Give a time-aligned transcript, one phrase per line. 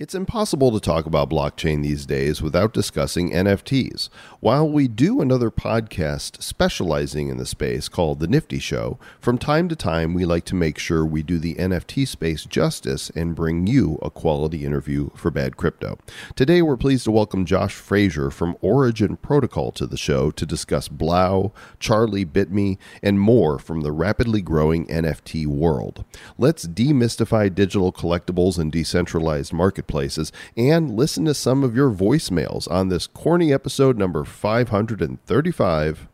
[0.00, 4.10] It's impossible to talk about blockchain these days without discussing NFTs.
[4.38, 9.68] While we do another podcast specializing in the space called The Nifty Show, from time
[9.68, 13.66] to time we like to make sure we do the NFT space justice and bring
[13.66, 15.98] you a quality interview for Bad Crypto.
[16.36, 20.86] Today we're pleased to welcome Josh Fraser from Origin Protocol to the show to discuss
[20.86, 26.04] Blau, Charlie Bit Me, and more from the rapidly growing NFT world.
[26.38, 32.70] Let's demystify digital collectibles and decentralized market places and listen to some of your voicemails
[32.70, 36.08] on this corny episode number 535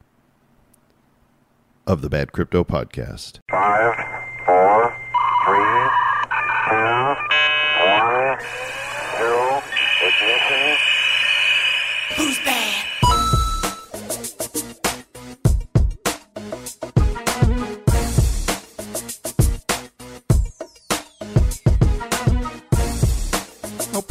[1.86, 3.40] of the Bad Crypto Podcast.
[3.50, 4.13] Five,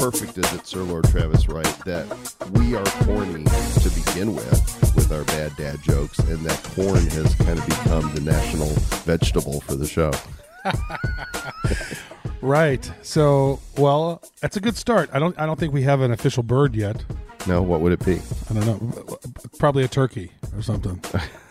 [0.04, 2.06] perfect is it, Sir Lord Travis Wright, that
[2.52, 7.34] we are corny to begin with, with our bad dad jokes, and that corn has
[7.36, 8.68] kind of become the national
[9.06, 10.12] vegetable for the show?
[12.42, 12.92] Right.
[13.04, 15.10] So, well, that's a good start.
[15.14, 15.40] I don't.
[15.40, 17.02] I don't think we have an official bird yet.
[17.48, 18.20] No, what would it be?
[18.50, 19.18] I don't know.
[19.60, 21.02] Probably a turkey or something.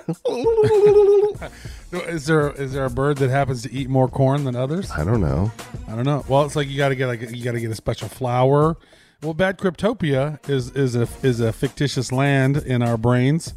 [1.92, 4.90] is there is there a bird that happens to eat more corn than others?
[4.90, 5.50] I don't know.
[5.88, 6.24] I don't know.
[6.28, 8.76] Well, it's like you got to get like you got to get a special flower.
[9.22, 13.54] Well, Bad Cryptopia is is a is a fictitious land in our brains,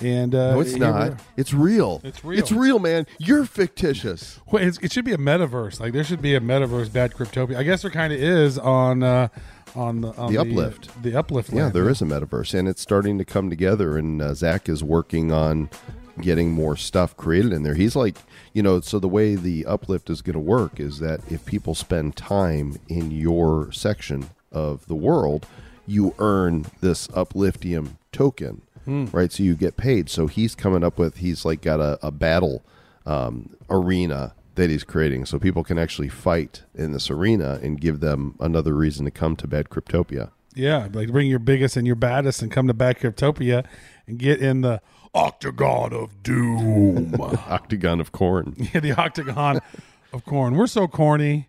[0.00, 1.20] and uh, No, it's not.
[1.36, 2.00] It's real.
[2.02, 2.38] It's real.
[2.38, 3.06] It's real, man.
[3.18, 4.40] You're fictitious.
[4.50, 5.80] Well, it's, it should be a metaverse.
[5.80, 7.56] Like there should be a metaverse Bad Cryptopia.
[7.56, 9.28] I guess there kind of is on uh,
[9.74, 11.02] on the on The Uplift.
[11.02, 11.52] The uplift.
[11.52, 11.74] Yeah, land.
[11.74, 13.96] there is a metaverse, and it's starting to come together.
[13.96, 15.70] And uh, Zach is working on
[16.20, 17.74] getting more stuff created in there.
[17.74, 18.16] He's like,
[18.52, 21.74] you know, so the way the uplift is going to work is that if people
[21.74, 25.46] spend time in your section of the world,
[25.86, 29.32] you earn this upliftium token, right?
[29.32, 30.10] So you get paid.
[30.10, 32.62] So he's coming up with, he's like got a, a battle
[33.06, 38.00] um, arena that he's creating so people can actually fight in this arena and give
[38.00, 40.30] them another reason to come to Bad Cryptopia.
[40.54, 43.64] Yeah, like bring your biggest and your baddest and come to Bad Cryptopia
[44.06, 44.82] and get in the
[45.14, 47.14] octagon of doom.
[47.20, 48.54] Octagon of corn.
[48.74, 49.60] yeah, the octagon
[50.12, 50.56] of corn.
[50.56, 51.48] We're so corny.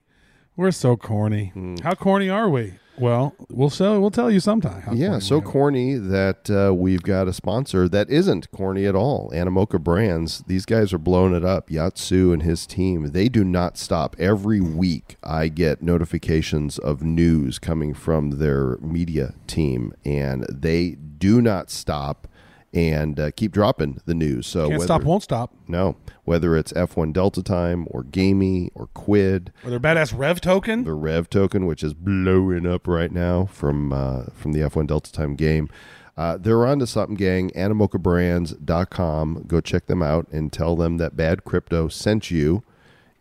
[0.55, 1.47] We're so corny.
[1.47, 1.75] Hmm.
[1.83, 2.75] How corny are we?
[2.97, 3.99] Well, we'll show.
[3.99, 4.95] We'll tell you sometime.
[4.95, 9.31] Yeah, so corny that uh, we've got a sponsor that isn't corny at all.
[9.33, 10.43] Animoca Brands.
[10.45, 11.71] These guys are blowing it up.
[11.71, 13.11] Yat Siu and his team.
[13.11, 14.15] They do not stop.
[14.19, 21.41] Every week, I get notifications of news coming from their media team, and they do
[21.41, 22.27] not stop
[22.73, 24.47] and uh, keep dropping the news.
[24.47, 25.53] So Can't whether, stop, won't stop.
[25.67, 30.83] no, whether it's F1 Delta Time or Gamee or Quidd, Or their badass REVV token.
[30.83, 35.11] the REVV token, which is blowing up right now from uh, from the F1 Delta
[35.11, 35.69] Time game.
[36.15, 37.49] Uh, they're on to something, gang.
[37.51, 39.45] AnimocaBrands.com.
[39.47, 42.63] Go check them out and tell them that Bad Crypto sent you.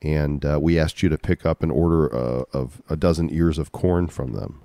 [0.03, 3.57] And uh, we asked you to pick up an order uh, of a dozen ears
[3.59, 4.61] of corn from them.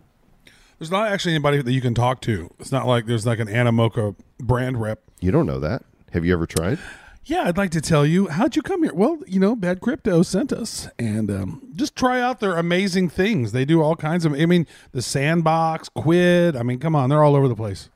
[0.80, 2.52] There's not actually anybody that you can talk to.
[2.60, 5.02] It's not like there's like an Animoca brand rep.
[5.20, 5.84] You don't know that.
[6.12, 6.78] Have you ever tried?
[7.26, 8.94] Yeah, I'd like to tell you how'd you come here.
[8.94, 13.52] Well, you know, Bad Crypto sent us, and um, just try out their amazing things.
[13.52, 14.34] They do all kinds of.
[14.34, 16.56] I mean, the Sandbox, Quidd.
[16.56, 17.90] I mean, come on, they're all over the place.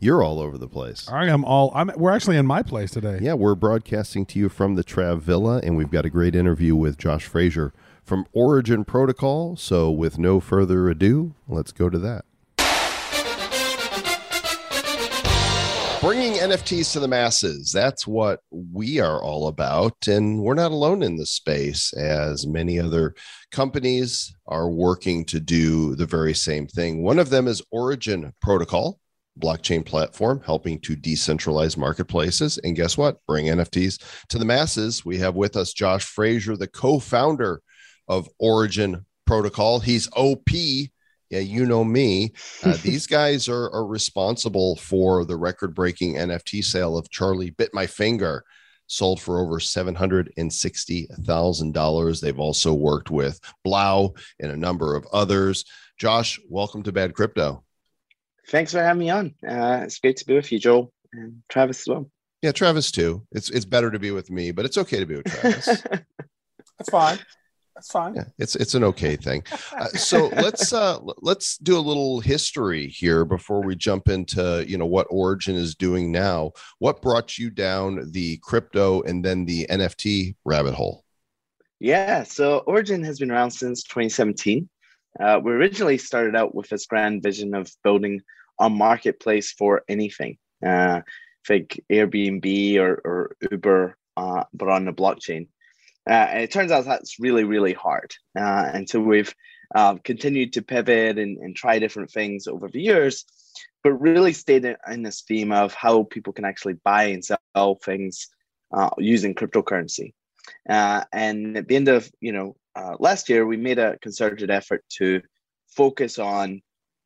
[0.00, 1.06] You're all over the place.
[1.08, 1.70] I am all.
[1.74, 1.92] I'm.
[1.96, 3.18] We're actually in my place today.
[3.20, 6.74] Yeah, we're broadcasting to you from the Trav Villa, and we've got a great interview
[6.74, 7.72] with Josh Fraser
[8.10, 9.54] from Origin Protocol.
[9.54, 12.24] So, with no further ado, let's go to that.
[16.00, 17.70] Bringing NFTs to the masses.
[17.70, 20.08] That's what we are all about.
[20.08, 23.14] And we're not alone in this space, as many other
[23.52, 27.04] companies are working to do the very same thing.
[27.04, 28.98] One of them is Origin Protocol
[29.38, 32.58] blockchain platform helping to decentralize marketplaces.
[32.58, 33.24] And guess what?
[33.26, 35.04] Bring NFTs to the masses.
[35.04, 37.62] We have with us Josh Fraser, the co founder
[38.10, 39.80] of Origin Protocol.
[39.80, 40.50] He's OP.
[41.30, 42.34] Yeah, you know me.
[42.64, 47.70] Uh, these guys are, are responsible for the record breaking NFT sale of Charlie Bit
[47.72, 48.44] My Finger.
[48.88, 52.20] Sold for over $760,000.
[52.20, 55.64] They've also worked with Blau and a number of others.
[55.96, 57.62] Josh, welcome to Bad Crypto.
[58.48, 59.36] Thanks for having me on.
[59.46, 62.10] Uh, it's great to be with you, Joel, and Travis as well.
[62.42, 63.24] Yeah, Travis too.
[63.30, 65.66] It's it's better to be with me, but it's okay to be with Travis.
[66.78, 67.20] that's fine.
[67.80, 68.14] That's fine.
[68.14, 69.42] yeah, it's it's an okay thing.
[69.72, 74.76] Uh, so let's uh let's do a little history here before we jump into you
[74.76, 76.52] know what Origin is doing now.
[76.78, 81.04] What brought you down the crypto and then the NFT rabbit hole?
[81.80, 84.68] yeah, so Origin has been around since 2017.
[85.18, 88.20] Uh, we originally started out with this grand vision of building
[88.60, 91.00] a marketplace for anything, uh,
[91.48, 95.48] like Airbnb or, or Uber, uh, but on the blockchain.
[96.08, 98.12] Uh, and it turns out that's really, really hard.
[98.38, 99.34] Uh, and so we've
[99.74, 103.24] uh, continued to pivot and, and try different things over the years,
[103.84, 108.28] but really stayed in, this theme of how people can actually buy and sell things
[108.72, 110.12] uh, using cryptocurrency.
[110.68, 114.50] Uh, and at the end of you know uh, last year, we made a concerted
[114.50, 115.20] effort to
[115.68, 116.60] focus on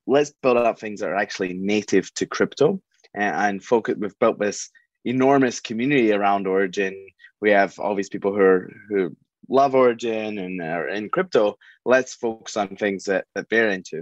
[0.07, 2.81] let's build up things that are actually native to crypto
[3.15, 3.97] and, and focus.
[3.99, 4.71] We've built this
[5.05, 7.09] enormous community around Origin.
[7.45, 9.15] We have all these people who are who
[9.51, 11.59] love Origin and are in crypto.
[11.85, 13.99] Let's focus on things that that they're into.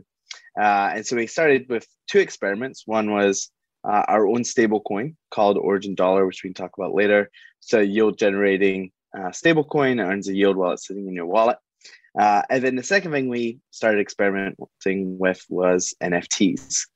[0.56, 2.84] Uh, and so we started with two experiments.
[2.86, 3.50] One was
[3.82, 7.30] uh, our own stable coin called Origin Dollar, which we can talk about later.
[7.58, 11.58] So yield generating uh, stable coin earns a yield while it's sitting in your wallet.
[12.16, 16.86] Uh, and then the second thing we started experimenting with was NFTs.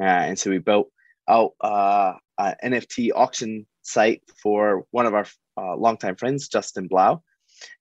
[0.00, 0.88] Uh, and so we built
[1.28, 5.26] out uh, an NFT auction site for one of our
[5.56, 7.22] uh, longtime friends, Justin Blau,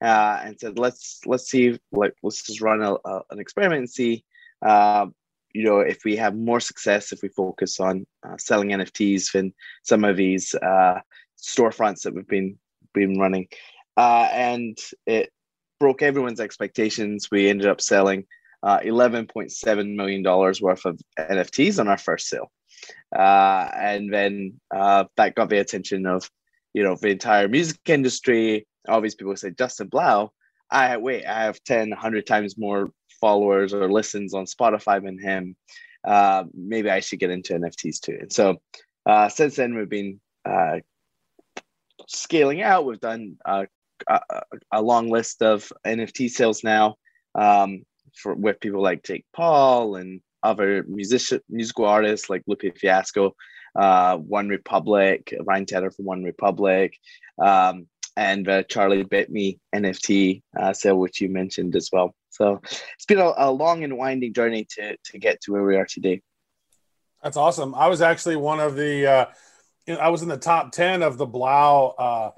[0.02, 3.90] uh, and said, "Let's let's see, like let's just run a, a, an experiment and
[3.90, 4.24] see,
[4.66, 5.08] uh,
[5.54, 9.54] you know, if we have more success if we focus on uh, selling NFTs than
[9.84, 11.00] some of these uh,
[11.42, 12.58] storefronts that we've been
[12.94, 13.48] been running."
[13.98, 15.32] Uh, and it
[15.80, 17.30] broke everyone's expectations.
[17.32, 18.26] We ended up selling
[18.64, 22.52] uh, $11.7 million worth of NFTs on our first sale.
[23.12, 26.30] And then that got the attention of,
[26.74, 28.68] you know, the entire music industry.
[28.88, 30.32] All these people say, Justin Blau,
[30.70, 35.56] I wait, I have 10, 100 times more followers or listens on Spotify than him.
[36.04, 38.18] Uh, maybe I should get into NFTs too.
[38.22, 38.58] And so
[39.06, 40.80] uh, since then, we've been uh,
[42.08, 42.86] scaling out.
[42.86, 43.68] We've done a,
[44.72, 46.96] a, long list of NFT sales now
[47.36, 47.84] um,
[48.16, 53.36] for with people like Jake Paul and other musician musical artists like Lupe Fiasco,
[53.76, 56.98] uh, One Republic, Ryan Tedder from One Republic,
[57.42, 57.88] um,
[58.18, 62.14] and the Charlie Bit Me NFT uh, sale, which you mentioned as well.
[62.30, 65.76] So it's been a, a long and winding journey to to get to where we
[65.76, 66.22] are today.
[67.24, 67.76] That's awesome.
[67.76, 69.08] I was actually one of the.
[69.08, 69.26] Uh,
[70.00, 72.32] I was in the top ten of the Blau uh,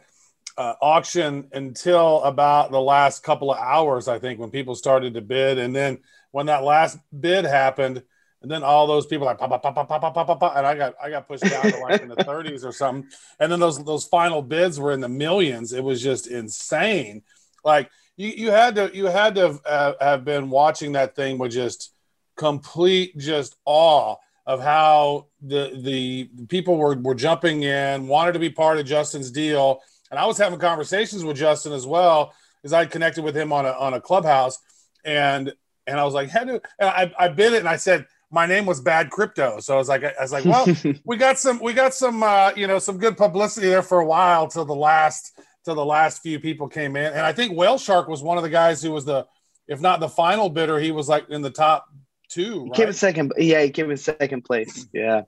[0.57, 5.21] uh, auction until about the last couple of hours, I think, when people started to
[5.21, 5.57] bid.
[5.57, 5.99] And then
[6.31, 8.03] when that last bid happened,
[8.43, 10.65] and then all those people like pop, pop, pop, pop, pop, pop, pop, pop, and
[10.65, 13.09] I got I got pushed down to like in the 30s or something.
[13.39, 15.73] And then those those final bids were in the millions.
[15.73, 17.23] It was just insane.
[17.63, 21.37] Like you you had to you had to have, uh, have been watching that thing
[21.37, 21.93] with just
[22.35, 28.49] complete just awe of how the the people were were jumping in, wanted to be
[28.49, 29.81] part of Justin's deal
[30.13, 33.65] and I was having conversations with Justin as well because I connected with him on
[33.65, 34.59] a on a clubhouse,
[35.03, 35.51] and
[35.87, 38.47] and I was like, "How do?" And I I bid it, and I said my
[38.47, 40.65] name was Bad Crypto, so I was like, I was like, well,
[41.05, 44.05] we got some we got some uh, you know some good publicity there for a
[44.05, 47.77] while till the last till the last few people came in, and I think Whale
[47.77, 49.27] Shark was one of the guys who was the
[49.67, 51.85] if not the final bidder, he was like in the top
[52.27, 52.63] two.
[52.63, 52.75] Right?
[52.75, 53.33] He came in second.
[53.37, 54.87] Yeah, he came in second place.
[54.91, 55.21] Yeah.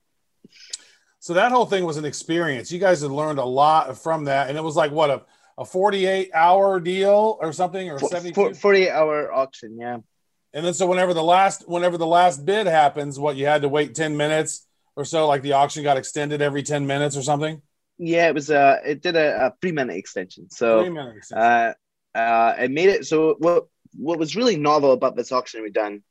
[1.19, 2.71] So that whole thing was an experience.
[2.71, 5.21] You guys had learned a lot from that, and it was like what a
[5.57, 9.97] a 48 hour deal or something or 72 48 hour auction yeah
[10.55, 13.69] and then so whenever the last whenever the last bid happens what you had to
[13.69, 14.65] wait 10 minutes
[14.95, 17.61] or so like the auction got extended every 10 minutes or something
[17.99, 21.43] yeah it was uh it did a, a three minute extension so three minute extension.
[21.45, 21.73] uh
[22.17, 26.01] uh it made it so what what was really novel about this auction we done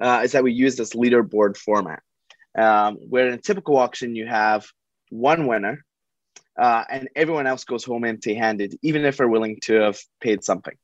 [0.00, 2.02] uh, is that we used this leaderboard format
[2.58, 4.66] um, where in a typical auction you have
[5.10, 5.84] one winner
[6.58, 10.44] uh, and everyone else goes home empty handed, even if they're willing to have paid
[10.44, 10.74] something.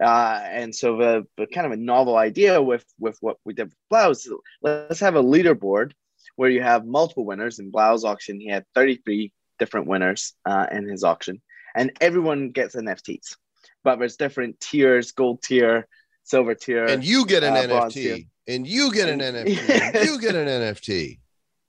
[0.00, 3.64] Uh, and so the, the, kind of a novel idea with, with what we did
[3.64, 4.30] with Blau is
[4.62, 5.92] let's have a leaderboard
[6.36, 7.58] where you have multiple winners.
[7.58, 11.42] In Blau's auction, he had 33 different winners uh, in his auction,
[11.76, 13.36] and everyone gets NFTs.
[13.84, 15.86] But there's different tiers, gold tier,
[16.24, 16.86] silver tier.
[16.86, 19.70] And you get an uh, NFT and you get an NFT.
[19.70, 21.18] and you get an NFT.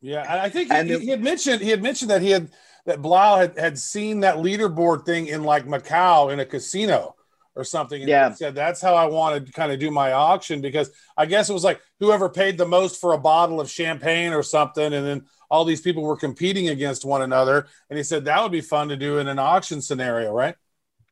[0.01, 2.49] Yeah, I think he, he, had mentioned he had mentioned that he had
[2.85, 7.15] that Blau had, had seen that leaderboard thing in like Macau in a casino
[7.55, 8.01] or something.
[8.01, 11.25] And yeah, said that's how I wanted to kind of do my auction because I
[11.25, 14.93] guess it was like whoever paid the most for a bottle of champagne or something,
[14.93, 17.67] and then all these people were competing against one another.
[17.89, 20.55] And he said that would be fun to do in an auction scenario, right?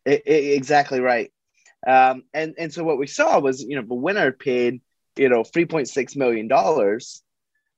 [0.05, 1.31] It, it, exactly right.
[1.85, 4.81] Um, and and so what we saw was you know the winner paid
[5.19, 6.49] you know, $3.6 million.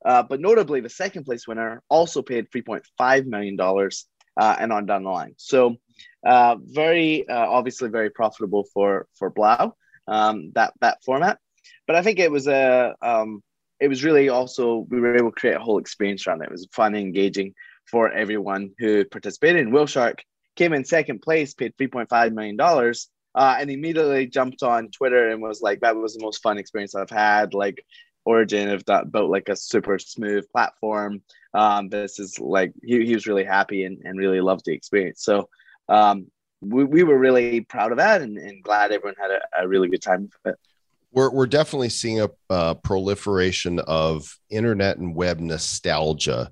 [0.04, 5.04] Uh, but notably, the second place winner also paid $3.5 million uh, and on down
[5.04, 5.34] the line.
[5.38, 5.78] So,
[6.26, 9.76] uh, very uh, obviously very profitable for for Blau
[10.08, 11.40] um, that that format.
[11.88, 13.42] but I think it was a um,
[13.80, 16.46] it was really also we were able to create a whole experience around it.
[16.46, 17.54] It was fun and engaging
[17.86, 19.62] for everyone who participated.
[19.62, 20.24] And Whale Shark
[20.56, 24.90] came in second place, paid three point five million dollars, uh, and immediately jumped on
[24.92, 27.84] Twitter and was like, "That was the most fun experience I've had." Like
[28.26, 31.24] Origin have that built like a super smooth platform.
[31.54, 35.24] Um, this is like he, he was really happy and, and really loved the experience.
[35.24, 35.50] So
[35.92, 36.32] um,
[36.62, 39.90] we, we were really proud of that and, and glad everyone had a, a really
[39.90, 40.60] good time with it.
[41.12, 46.52] We're we're definitely seeing a, proliferation of internet and web nostalgia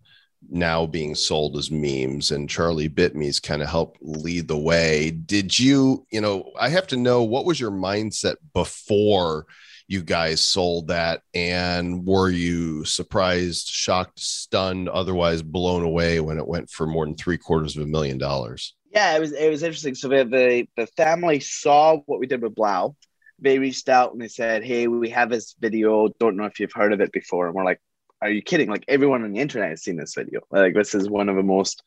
[0.50, 5.12] now being sold as memes and Charlie Bit Me's kind of helped lead the way.
[5.12, 9.46] Did you you know i have to know what was your mindset before
[9.88, 11.22] you guys sold that?
[11.34, 17.16] And were you surprised shocked stunned otherwise blown away when it went for more than
[17.16, 20.68] three quarters of a million dollars yeah it was it was interesting so the the,
[20.78, 22.96] the family saw what we did with blau
[23.42, 26.10] they reached out and they said, Hey, we have this video.
[26.20, 27.48] Don't know if you've heard of it before.
[27.48, 27.82] And we're like,
[28.22, 28.70] Are you kidding?
[28.70, 30.42] Like everyone on the internet has seen this video.
[30.52, 31.82] Like this is one of the most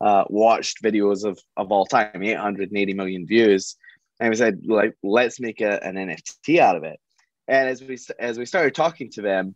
[0.00, 3.76] uh, watched videos of, of all time, 880 million views.
[4.20, 6.98] And we said, like, let's make a, an NFT out of it.
[7.46, 9.54] And as we as we started talking to them,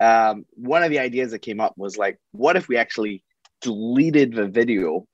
[0.00, 3.22] um, one of the ideas that came up was like, what if we actually
[3.60, 5.06] deleted the video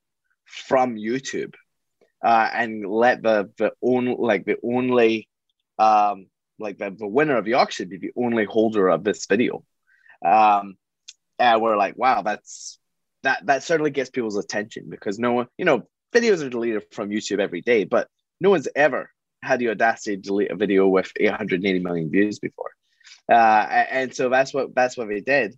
[0.47, 1.55] from YouTube
[2.23, 5.29] uh, and let the the only like the only
[5.79, 6.27] um,
[6.59, 9.65] like the, the winner of the auction be the only holder of this video.
[10.25, 10.77] Um,
[11.39, 12.79] and we're like, wow, that's
[13.25, 17.11] that that certainly gets people's attention because no one, you know, videos are deleted from
[17.11, 18.09] YouTube every day, but
[18.41, 19.11] no one's ever
[19.43, 22.71] had the audacity to delete a video with 880 million views before.
[23.29, 23.35] Uh,
[23.91, 25.57] and so that's what that's what they did.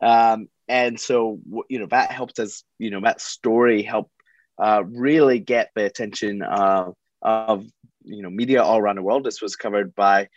[0.00, 4.13] Um, and so you know that helped us, you know, that story helped
[4.58, 6.90] uh, really get the attention uh,
[7.22, 7.66] of
[8.04, 9.24] you know media all around the world.
[9.24, 10.28] This was covered by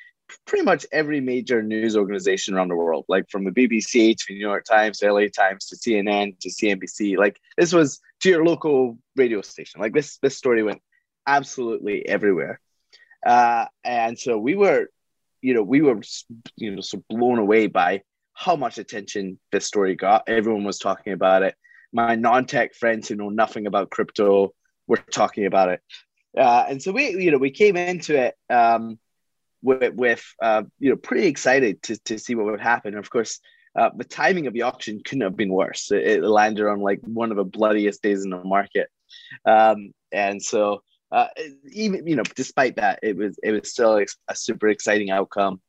[0.45, 4.33] pretty much every major news organization around the world, like from the BBC to the
[4.33, 7.17] New York Times, to LA Times, to CNN, to CNBC.
[7.17, 9.81] Like this was to your local radio station.
[9.81, 10.81] Like this, this story went
[11.25, 12.59] absolutely everywhere.
[13.25, 14.87] Uh, and so we were,
[15.41, 16.01] you know, we were,
[16.55, 18.01] you know, so blown away by
[18.33, 20.23] how much attention this story got.
[20.27, 21.55] Everyone was talking about it.
[21.93, 24.53] My non-tech friends who know nothing about crypto
[24.87, 25.81] were talking about it.
[26.37, 28.99] Uh, and so we, you know, we came into it um,
[29.61, 32.93] with, with uh, you know, pretty excited to, to see what would happen.
[32.93, 33.39] And of course,
[33.77, 35.91] uh, the timing of the auction couldn't have been worse.
[35.91, 38.89] It, it, landed on like one of the bloodiest days in the market,
[39.45, 41.27] um, and so uh,
[41.71, 45.61] even you know, despite that, it was it was still a super exciting outcome.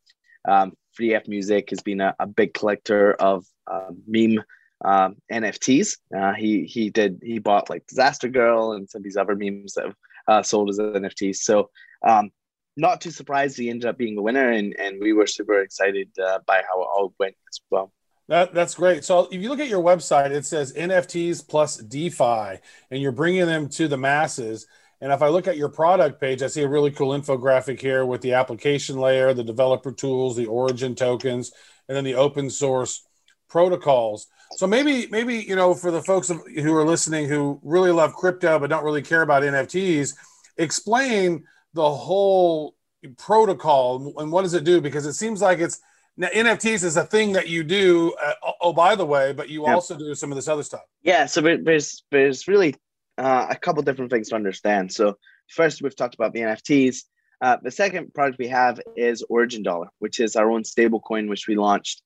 [0.49, 4.43] Um, F Music has been a, a big collector of uh, meme
[4.85, 5.97] um, NFTs.
[6.17, 9.75] Uh, he he did he bought like Disaster Girl and some of these other memes
[9.75, 9.97] that have
[10.29, 11.37] uh, sold as NFTs.
[11.37, 11.71] So
[12.07, 12.31] um,
[12.77, 16.09] not too surprised he ended up being the winner, and and we were super excited
[16.19, 17.93] uh, by how it all went as well.
[18.29, 19.05] That, that's great.
[19.05, 23.47] So if you look at your website, it says NFTs plus DeFi, and you're bringing
[23.47, 24.67] them to the masses.
[25.01, 28.05] And if I look at your product page, I see a really cool infographic here
[28.05, 31.53] with the application layer, the developer tools, the origin tokens,
[31.89, 33.08] and then the open source
[33.49, 34.27] protocols.
[34.57, 38.59] So maybe, maybe you know, for the folks who are listening who really love crypto
[38.59, 40.15] but don't really care about NFTs,
[40.57, 42.75] explain the whole
[43.17, 44.81] protocol and what does it do?
[44.81, 45.81] Because it seems like it's
[46.17, 48.13] now NFTs is a thing that you do.
[48.21, 50.83] Uh, oh, by the way, but you also do some of this other stuff.
[51.03, 51.27] Yeah.
[51.27, 52.75] So there's there's really
[53.17, 54.93] uh, a couple different things to understand.
[54.93, 55.17] So
[55.49, 57.05] first, we've talked about the NFTs.
[57.41, 61.29] Uh, the second product we have is Origin Dollar, which is our own stable coin,
[61.29, 62.03] which we launched.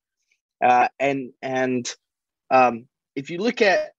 [0.62, 1.92] Uh, and and
[2.50, 3.92] um, if you look at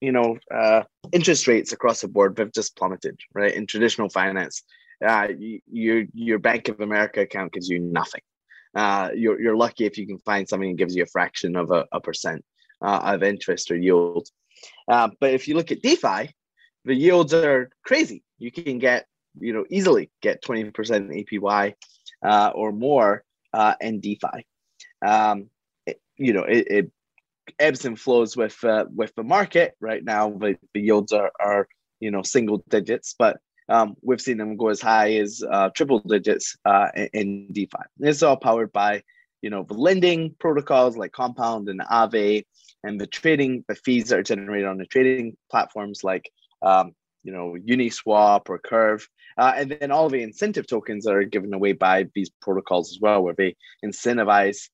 [0.00, 0.82] you know uh,
[1.12, 3.54] interest rates across the board, they've just plummeted, right?
[3.54, 4.62] In traditional finance,
[5.04, 5.28] uh,
[5.66, 8.22] your your Bank of America account gives you nothing.
[8.74, 11.70] Uh, you're you're lucky if you can find something that gives you a fraction of
[11.70, 12.44] a, a percent
[12.82, 14.28] uh, of interest or yield.
[14.88, 16.30] Uh, but if you look at DeFi,
[16.84, 18.22] the yields are crazy.
[18.38, 19.06] You can get
[19.38, 21.74] you know easily get 20% APY
[22.22, 24.46] uh, or more uh, in DeFi.
[25.04, 25.50] Um,
[26.18, 26.90] you know it, it
[27.58, 29.74] ebbs and flows with uh, with the market.
[29.80, 31.68] Right now, the, the yields are, are
[32.00, 36.00] you know single digits, but um, we've seen them go as high as uh, triple
[36.00, 37.78] digits uh, in, DeFi.
[38.00, 39.02] It's all powered by
[39.42, 42.44] you know the lending protocols like Compound and Aave,
[42.84, 46.30] and the trading the fees that are generated on the trading platforms like
[46.62, 46.92] um,
[47.22, 49.06] you know Uniswap or Curve.
[49.38, 52.98] Uh, and then all the incentive tokens that are given away by these protocols as
[53.02, 53.54] well, where they
[53.84, 54.70] incentivize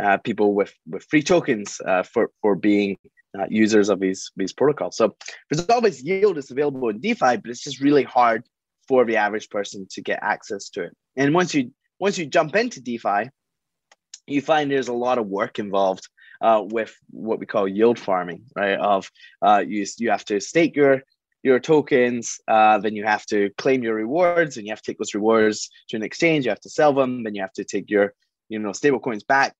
[0.00, 2.96] uh, people with with free tokens uh, for for being
[3.38, 4.96] uh, users of these these protocols.
[4.96, 5.16] So
[5.50, 8.44] there's always yield is available in DeFi, but it's just really hard
[8.88, 10.96] for the average person to get access to it.
[11.16, 13.30] And once you once you jump into DeFi,
[14.26, 16.08] you find there's a lot of work involved
[16.40, 18.78] uh, with what we call yield farming, right?
[18.78, 21.02] Of uh, you you have to stake your
[21.42, 24.98] your tokens, uh, then you have to claim your rewards, and you have to take
[24.98, 26.44] those rewards to an exchange.
[26.44, 28.14] You have to sell them, then you have to take your
[28.48, 29.54] you know stable coins back,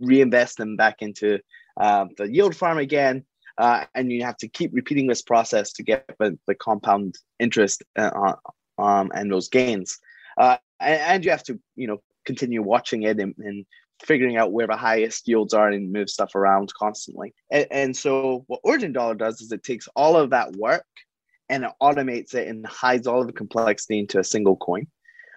[0.00, 1.38] reinvest them back into
[1.80, 3.24] uh, the yield farm again,
[3.58, 7.82] uh, and you have to keep repeating this process to get the, the compound interest
[7.96, 8.34] uh,
[8.78, 9.98] um, and those gains.
[10.36, 13.66] Uh, and, and, you have to you know continue watching it and, and
[14.02, 17.34] figuring out where the highest yields are and move stuff around constantly.
[17.50, 20.86] And, and, so what Origin Dollar does is it takes all of that work
[21.48, 24.86] and it automates it and hides all of the complexity into a single coin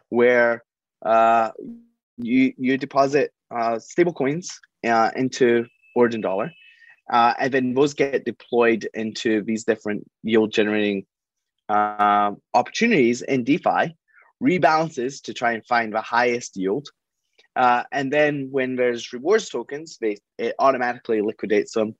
[0.09, 0.63] where
[1.03, 1.51] uh,
[2.17, 5.65] you you deposit uh, stable coins uh, into
[5.95, 6.51] Origin Dollar.
[7.11, 11.05] Uh, and then those get deployed into these different yield generating
[11.67, 13.95] uh, opportunities in DeFi,
[14.41, 16.87] rebalances to try and find the highest yield
[17.55, 21.95] uh, and then when there's rewards tokens, they it automatically liquidates them,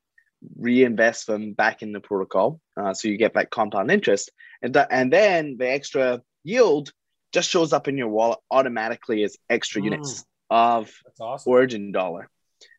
[0.60, 4.32] reinvests them back in the protocol, uh, so you get that compound interest,
[4.62, 6.92] and th- and then the extra yield
[7.34, 9.86] just shows up in your wallet automatically as extra mm.
[9.86, 11.52] units of awesome.
[11.52, 12.30] Origin dollar.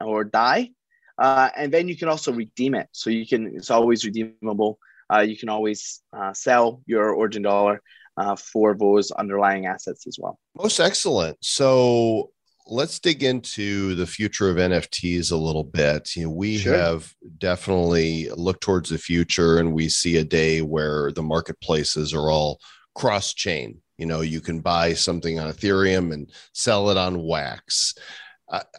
[0.00, 0.70] or DAI.
[1.16, 2.88] Uh, and then you can also redeem it.
[2.92, 4.78] So you can, it's always redeemable.
[5.12, 7.82] Uh, you can always uh, sell your origin dollar
[8.18, 10.38] uh, for those underlying assets as well.
[10.56, 11.36] Most excellent.
[11.40, 12.30] So
[12.66, 16.16] let's dig into the future of NFTs a little bit.
[16.16, 16.76] You know, we sure.
[16.76, 22.30] have definitely looked towards the future and we see a day where the marketplaces are
[22.30, 22.60] all
[22.94, 27.94] cross chain you know you can buy something on ethereum and sell it on wax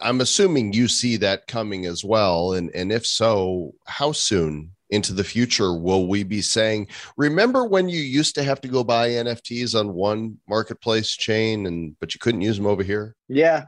[0.02, 5.12] i'm assuming you see that coming as well and and if so how soon into
[5.12, 9.08] the future will we be saying remember when you used to have to go buy
[9.10, 13.14] nfts on one marketplace chain and but you couldn't use them over here?
[13.28, 13.66] Yeah.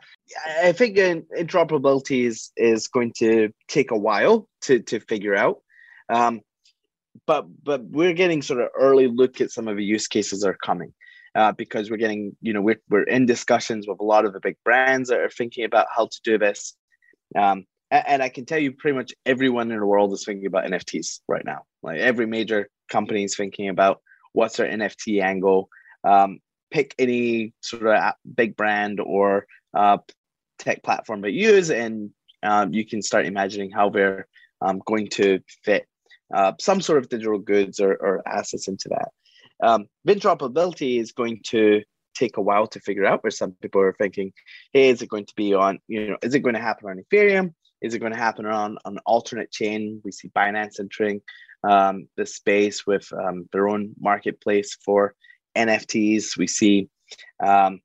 [0.63, 5.61] I think interoperability is is going to take a while to to figure out.
[6.09, 6.41] Um,
[7.27, 10.49] but but we're getting sort of early look at some of the use cases that
[10.49, 10.93] are coming
[11.35, 14.41] uh, because we're getting, you know, we're, we're in discussions with a lot of the
[14.41, 16.75] big brands that are thinking about how to do this.
[17.39, 20.65] Um, and, I can tell you pretty much everyone in the world is thinking about
[20.65, 21.63] NFTs right now.
[21.83, 24.01] Like every major company is thinking about
[24.33, 25.69] what's their NFT angle.
[26.05, 29.99] Um, pick any sort of big brand or uh,
[30.59, 32.11] tech platform you use, and
[32.43, 34.27] um, you can start imagining how they're
[34.61, 35.87] um, going to fit
[36.35, 39.09] uh, some sort of digital goods or, or assets into that.
[39.63, 41.83] Um, interoperability is going to
[42.15, 44.33] take a while to figure out where some people are thinking,
[44.73, 47.03] hey, is it going to be on, you know, is it going to happen on
[47.03, 47.55] Ethereum?
[47.83, 50.01] Is it going to happen on, an alternate chain?
[50.05, 51.21] We see Binance entering
[51.65, 55.15] um, the space with um, their own marketplace for
[55.57, 56.37] NFTs.
[56.37, 56.89] We see
[57.45, 57.81] um,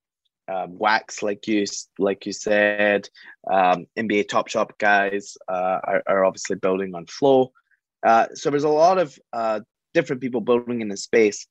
[0.48, 1.66] uh, Wax, like you
[2.00, 3.10] like you said,
[3.52, 7.52] um, NBA Top Shot guys uh, are, are, obviously building on Flow.
[8.06, 9.60] Uh, so there's a lot of uh,
[9.94, 11.48] different people building in the space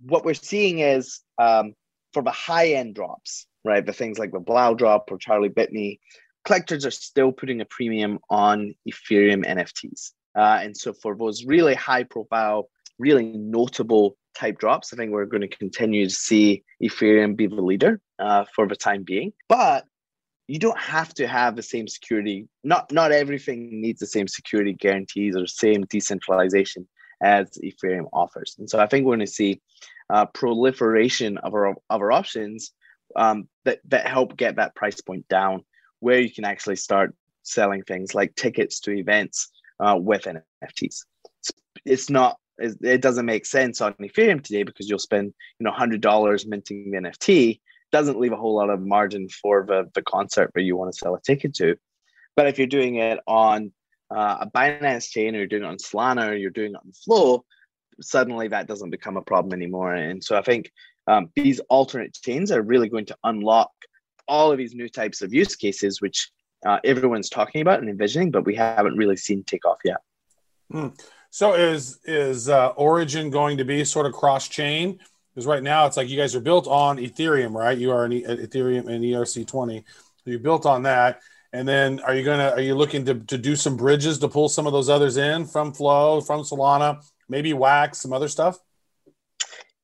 [0.00, 1.74] what we're seeing is um,
[2.12, 3.84] for the high end drops, right?
[3.84, 6.00] The things like the Blau drop or Charlie Bit Me,
[6.48, 10.12] collectors are still putting a premium on Ethereum NFTs.
[10.34, 15.26] Uh, and so for those really high profile, really notable type drops, I think we're
[15.26, 19.34] going to continue to see Ethereum be the leader uh, for the time being.
[19.50, 19.84] But
[20.46, 22.48] you don't have to have the same security.
[22.64, 26.88] Not not everything needs the same security guarantees or same decentralization
[27.22, 28.56] as Ethereum offers.
[28.58, 29.60] And so I think we're going to see
[30.08, 32.72] uh, proliferation of our of our options
[33.16, 35.64] um, that that help get that price point down,
[36.00, 41.04] where you can actually start selling things like tickets to events uh, with NFTs.
[41.84, 46.00] It's not it doesn't make sense on Ethereum today because you'll spend you know hundred
[46.00, 50.50] dollars minting the NFT doesn't leave a whole lot of margin for the, the concert
[50.52, 51.76] where you want to sell a ticket to.
[52.36, 53.72] But if you're doing it on
[54.14, 56.92] uh, a Binance chain or you're doing it on Solana or you're doing it on
[56.92, 57.44] Flow,
[58.00, 59.94] suddenly that doesn't become a problem anymore.
[59.94, 60.70] And so I think
[61.06, 63.70] um, these alternate chains are really going to unlock
[64.28, 66.30] all of these new types of use cases, which
[66.66, 69.98] uh, everyone's talking about and envisioning, but we haven't really seen take off yet.
[70.70, 70.88] Hmm.
[71.30, 74.98] So is is uh, Origin going to be sort of cross chain?
[75.34, 77.76] Because right now it's like you guys are built on Ethereum, right?
[77.76, 79.84] You are an e- Ethereum and ERC20.
[80.24, 81.20] You built on that,
[81.52, 84.48] and then are you gonna are you looking to, to do some bridges to pull
[84.48, 88.58] some of those others in from Flow, from Solana, maybe Wax, some other stuff?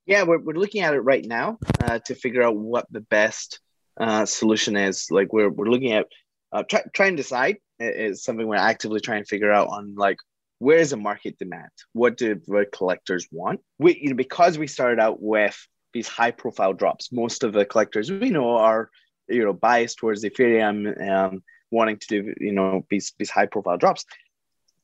[0.06, 3.60] Yeah, we're, we're looking at it right now uh, to figure out what the best
[3.98, 5.10] uh, solution is.
[5.10, 6.06] Like we're we're looking at
[6.52, 10.18] uh, try try and decide is something we're actively trying to figure out on like
[10.58, 11.70] where is the market demand?
[11.92, 13.60] What do the collectors want?
[13.78, 15.56] We, you know, because we started out with
[15.92, 18.90] these high profile drops, most of the collectors we know are,
[19.28, 23.76] you know, biased towards Ethereum, um, wanting to do, you know, these, these high profile
[23.76, 24.04] drops.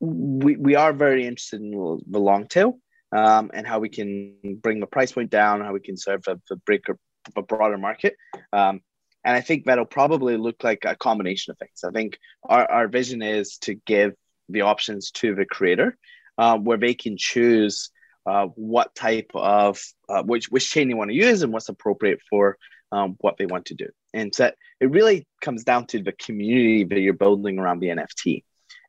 [0.00, 2.78] We, we are very interested in the long tail
[3.12, 6.40] um, and how we can bring the price point down, how we can serve the,
[6.48, 6.98] the breaker,
[7.36, 8.16] a broader market.
[8.52, 8.80] Um,
[9.24, 11.84] and I think that'll probably look like a combination of things.
[11.84, 14.14] I think our, our vision is to give
[14.48, 15.96] the options to the creator
[16.38, 17.90] uh, where they can choose
[18.26, 22.20] uh, what type of uh, which which chain they want to use and what's appropriate
[22.28, 22.58] for
[22.92, 26.84] um, what they want to do and so it really comes down to the community
[26.84, 28.42] that you're building around the nft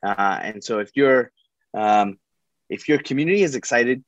[0.03, 1.31] uh, and so if your
[1.73, 2.17] um,
[2.69, 4.03] if your community is excited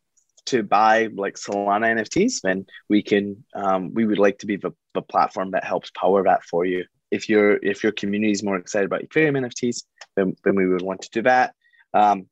[0.46, 4.72] to buy like solana nfts then we can um, we would like to be the,
[4.94, 8.58] the platform that helps power that for you if your if your community is more
[8.58, 9.84] excited about ethereum nfts
[10.16, 11.54] then, then we would want to do that.
[11.94, 12.28] Um,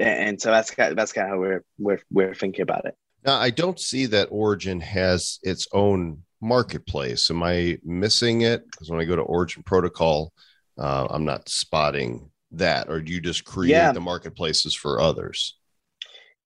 [0.00, 2.96] and so that's kind of, that's kind of how we're we're we're thinking about it.
[3.24, 7.30] Now, I don't see that Origin has its own marketplace.
[7.30, 8.68] Am I missing it?
[8.70, 10.32] Because when I go to Origin Protocol,
[10.76, 12.90] uh, I'm not spotting that.
[12.90, 13.92] Or do you just create yeah.
[13.92, 15.56] the marketplaces for others?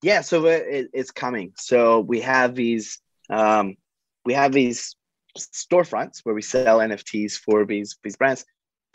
[0.03, 1.53] Yeah, so it, it's coming.
[1.57, 3.77] So we have these um,
[4.25, 4.95] we have these
[5.37, 8.45] storefronts where we sell NFTs for these these brands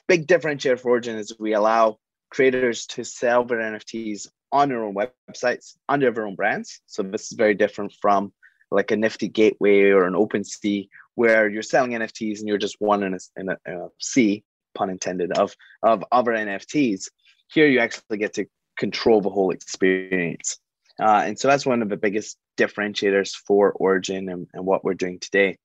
[0.08, 1.98] big differentiator for Origin is we allow
[2.30, 6.82] creators to sell their NFTs on their own websites under their own brands.
[6.88, 8.34] So this is very different from
[8.72, 13.04] like a Nifty Gateway or an OpenSea, where you're selling NFTs and you're just one
[13.04, 17.10] in a, in a, in a sea, pun intended, of of other NFTs.
[17.52, 18.46] Here you actually get to
[18.78, 20.58] control the whole experience.
[21.02, 24.94] Uh, and so that's one of the biggest differentiators for Origin and, and what we're
[24.94, 25.58] doing today.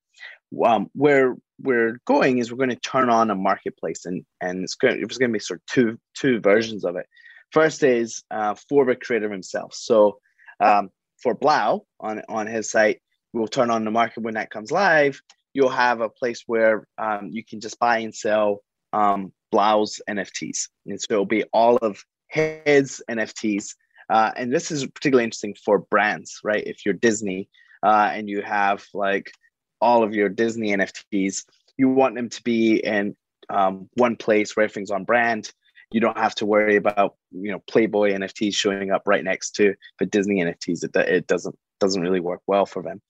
[0.65, 4.77] Um, where we're going is we're going to turn on a marketplace and and it's
[4.77, 7.07] going it's going to be sort of two two versions of it.
[7.53, 9.75] First is uh, for the creator himself.
[9.75, 10.21] So
[10.61, 10.89] um,
[11.23, 13.03] for blau on on his site
[13.35, 15.21] we'll turn on the market when that comes live.
[15.53, 18.63] You'll have a place where um, you can just buy and sell
[18.93, 23.75] um, blau's nfts and so it'll be all of his nfts
[24.11, 27.49] uh, and this is particularly interesting for brands right if you're disney
[27.83, 29.33] uh, and you have like
[29.81, 31.45] all of your Disney NFTs,
[31.77, 33.17] you want them to be in
[33.49, 35.53] um, one place where everything's on brand.
[35.91, 39.75] You don't have to worry about you know Playboy NFTs showing up right next to
[39.99, 40.85] the Disney NFTs.
[40.85, 43.01] It, it doesn't doesn't really work well for them.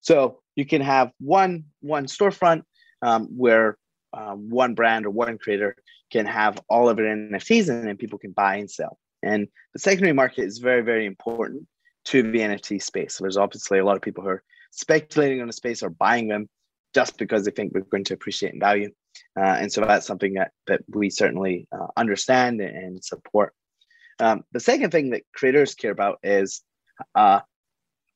[0.00, 2.62] So you can have one one storefront
[3.02, 3.76] um, where
[4.12, 5.74] um, one brand or one creator
[6.12, 8.98] can have all of their NFTs and people can buy and sell.
[9.22, 11.66] And the secondary market is very very important
[12.06, 13.16] to the NFT space.
[13.16, 16.28] So there's obviously a lot of people who are speculating on a space or buying
[16.28, 16.48] them
[16.94, 18.90] just because they think we're going to appreciate in value.
[19.38, 23.52] Uh, and so that's something that, that we certainly uh, understand and support.
[24.20, 26.62] Um, the second thing that creators care about is
[27.14, 27.40] uh,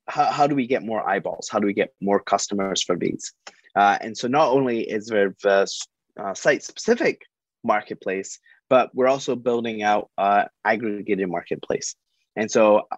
[0.09, 1.49] how, how do we get more eyeballs?
[1.51, 3.33] How do we get more customers for these?
[3.77, 5.71] Uh, and so not only is there the
[6.19, 7.23] uh, site specific
[7.65, 8.39] marketplace,
[8.73, 11.95] but we're also building out uh, aggregated marketplace.
[12.37, 12.89] And so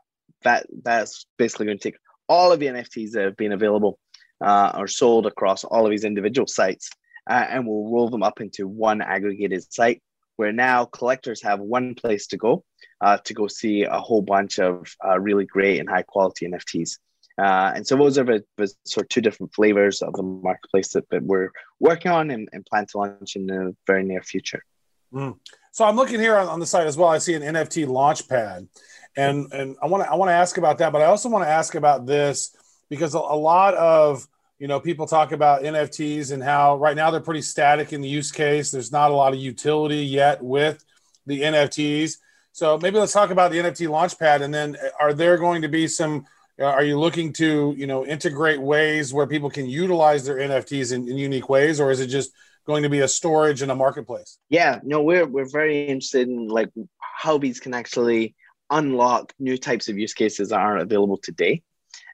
[0.44, 3.98] that that's basically going to take all of the NFTs that have been available
[4.40, 6.90] uh, or sold across all of these individual sites
[7.28, 10.00] uh, and we'll roll them up into one aggregated site
[10.36, 12.62] where now collectors have one place to go
[13.00, 16.98] uh, to go see a whole bunch of uh, really great and high quality NFTs.
[17.36, 20.90] Uh, and so those are the, the, sort of two different flavors of the marketplace
[20.92, 24.62] that, that we're working on and, and, plan to launch in the very near future.
[25.12, 25.36] Mm.
[25.74, 27.08] So I'm looking here on, on, the site as well.
[27.08, 28.68] I see an NFT launch pad,
[29.16, 31.44] and and I want to I want to ask about that, but I also want
[31.44, 32.56] to ask about this
[32.88, 34.24] because a, a lot of
[34.60, 38.08] you know people talk about nfts and how right now they're pretty static in the
[38.08, 38.70] use case.
[38.70, 40.84] There's not a lot of utility yet with
[41.26, 42.18] the nfts
[42.52, 45.68] so maybe let's talk about the nft launchpad and then uh, are there going to
[45.68, 46.24] be some
[46.60, 50.92] uh, are you looking to you know integrate ways where people can utilize their nfts
[50.92, 51.80] in, in unique ways?
[51.80, 52.30] Or is it just
[52.66, 54.38] going to be a storage and a marketplace.
[54.48, 58.34] Yeah no we're we're very interested in like how these can actually
[58.70, 61.62] unlock new types of use cases that aren't available today.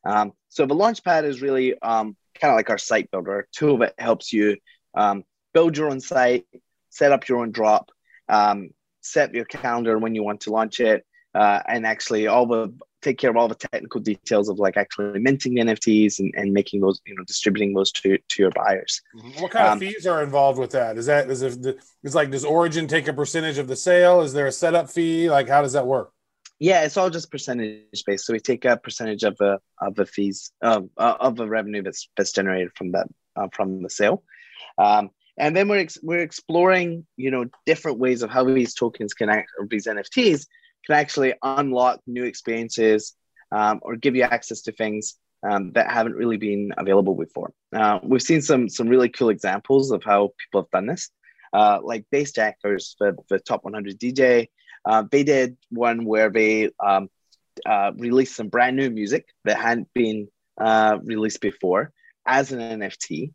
[0.04, 3.94] Um, so the launchpad is really um, kind of like our site builder tool that
[3.98, 4.56] helps you
[4.94, 6.46] um, build your own site,
[6.90, 7.90] set up your own drop,
[8.28, 12.74] um, set your calendar when you want to launch it, uh, and actually all the
[13.02, 16.52] take care of all the technical details of like actually minting the NFTs and, and
[16.52, 19.00] making those, you know, distributing those to, to your buyers.
[19.16, 19.42] Mm-hmm.
[19.42, 20.98] What kind um, of fees are involved with that?
[20.98, 24.20] Is that is it is like does Origin take a percentage of the sale?
[24.20, 25.30] Is there a setup fee?
[25.30, 26.12] Like how does that work?
[26.58, 28.26] Yeah, it's all just percentage based.
[28.26, 32.08] So we take a percentage of the of the fees of of the revenue that's
[32.16, 34.22] that's generated from that uh, from the sale,
[34.76, 39.14] um, and then we're ex- we're exploring you know different ways of how these tokens
[39.14, 40.46] can act or these NFTs
[40.86, 43.14] can actually unlock new experiences
[43.52, 45.16] um, or give you access to things
[45.48, 47.52] um, that haven't really been available before.
[47.74, 51.10] Uh, we've seen some some really cool examples of how people have done this,
[51.52, 54.48] uh, like Bassjackers, the, the top 100 DJ.
[54.84, 57.08] Uh, they did one where they um,
[57.66, 60.28] uh, released some brand new music that hadn't been
[60.60, 61.92] uh, released before
[62.26, 63.32] as an NFT.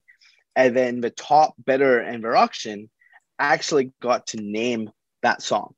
[0.55, 2.89] And then the top bidder in their auction
[3.38, 4.89] actually got to name
[5.21, 5.75] that song.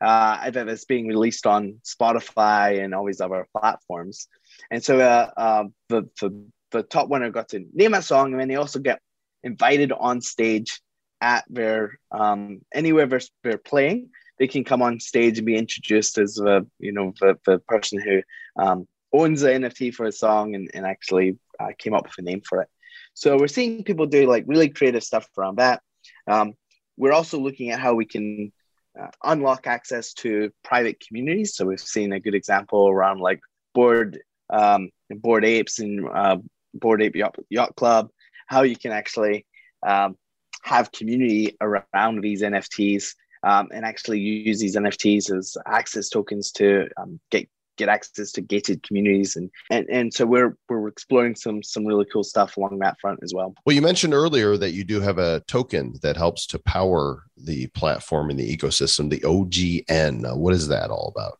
[0.00, 4.28] Uh, that is being released on Spotify and all these other platforms.
[4.70, 8.40] And so uh, uh, the, the, the top winner got to name a song, and
[8.40, 9.00] then they also get
[9.42, 10.80] invited on stage
[11.20, 16.18] at their um, anywhere they're, they're playing they can come on stage and be introduced
[16.18, 18.22] as the you know the, the person who
[18.60, 22.22] um, owns the NFT for a song and, and actually uh, came up with a
[22.22, 22.68] name for it.
[23.14, 25.82] So we're seeing people do like really creative stuff around that.
[26.26, 26.54] Um,
[26.96, 28.52] we're also looking at how we can
[29.00, 31.54] uh, unlock access to private communities.
[31.54, 33.40] So we've seen a good example around like
[33.74, 36.38] board um, bored apes and uh,
[36.74, 38.10] bored ape yacht, yacht club.
[38.46, 39.46] How you can actually
[39.86, 40.16] um,
[40.62, 46.88] have community around these NFTs um, and actually use these NFTs as access tokens to
[46.96, 51.62] um, get get access to gated communities and, and and so we're we're exploring some
[51.62, 53.54] some really cool stuff along that front as well.
[53.64, 57.68] Well you mentioned earlier that you do have a token that helps to power the
[57.68, 61.38] platform and the ecosystem the ogn what is that all about?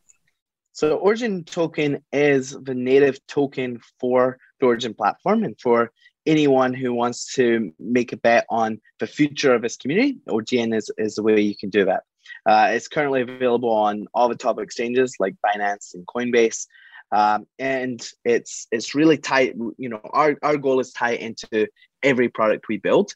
[0.71, 5.91] So origin token is the native token for the origin platform and for
[6.25, 10.91] anyone who wants to make a bet on the future of this community, OGN is,
[10.97, 12.03] is the way you can do that.
[12.45, 16.65] Uh, it's currently available on all the top exchanges like Binance and Coinbase.
[17.11, 19.55] Um, and it's it's really tight.
[19.77, 21.67] You know, our, our goal is tied into
[22.03, 23.13] every product we build.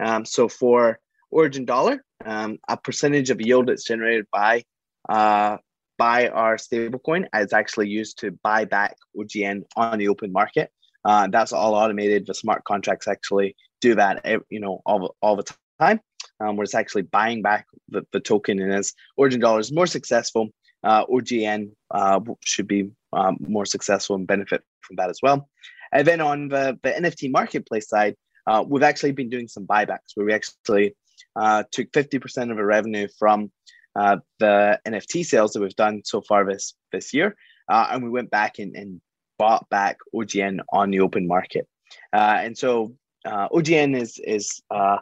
[0.00, 0.98] Um, so for
[1.30, 4.64] Origin Dollar, um, a percentage of yield that's generated by
[5.08, 5.58] uh,
[5.98, 10.70] by our stablecoin is actually used to buy back OGN on the open market.
[11.04, 12.26] Uh, that's all automated.
[12.26, 15.44] The smart contracts actually do that, eh, you know, all, all the
[15.78, 16.00] time.
[16.38, 19.86] Um, where it's actually buying back the, the token, and as Origin Dollar is more
[19.86, 20.50] successful,
[20.84, 25.48] uh, OGN uh, should be um, more successful and benefit from that as well.
[25.92, 30.12] And then on the, the NFT marketplace side, uh, we've actually been doing some buybacks
[30.14, 30.94] where we actually
[31.34, 33.50] uh, took 50% of the revenue from
[33.96, 37.34] uh, the NFT sales that we've done so far this this year,
[37.68, 39.00] uh, and we went back and, and
[39.38, 41.66] bought back OGN on the open market.
[42.12, 44.98] Uh, and so uh, OGN is is uh,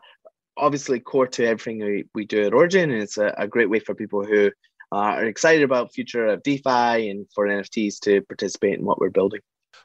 [0.57, 3.79] obviously core to everything we, we do at Origin, and it's a, a great way
[3.79, 4.51] for people who
[4.93, 9.11] uh, are excited about future of DeFi and for NFTs to participate in what we're
[9.11, 9.41] building.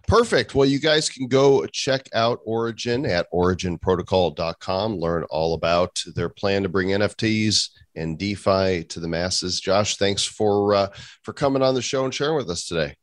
[0.08, 0.55] Perfect.
[0.55, 6.63] Well, you guys can go check out Origin at originprotocol.com, learn all about their plan
[6.63, 9.60] to bring NFTs and DeFi to the masses.
[9.60, 10.88] Josh, thanks for uh,
[11.23, 12.95] for coming on the show and sharing with us today.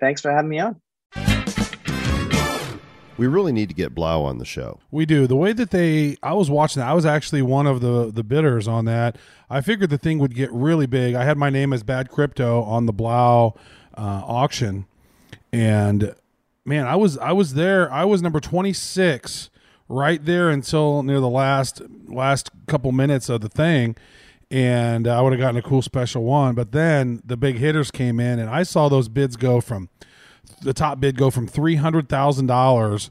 [0.00, 0.80] Thanks for having me on.
[3.18, 4.78] We really need to get Blau on the show.
[4.92, 5.26] We do.
[5.26, 6.88] The way that they, I was watching that.
[6.88, 9.16] I was actually one of the the bidders on that.
[9.50, 11.14] I figured the thing would get really big.
[11.14, 13.54] I had my name as Bad Crypto on the Blau
[13.96, 14.86] uh, auction,
[15.52, 16.14] and
[16.64, 17.92] man, I was I was there.
[17.92, 19.50] I was number twenty six
[19.88, 23.96] right there until near the last last couple minutes of the thing,
[24.50, 26.54] and I would have gotten a cool special one.
[26.54, 29.88] But then the big hitters came in, and I saw those bids go from
[30.62, 33.10] the top bid go from three hundred thousand dollars,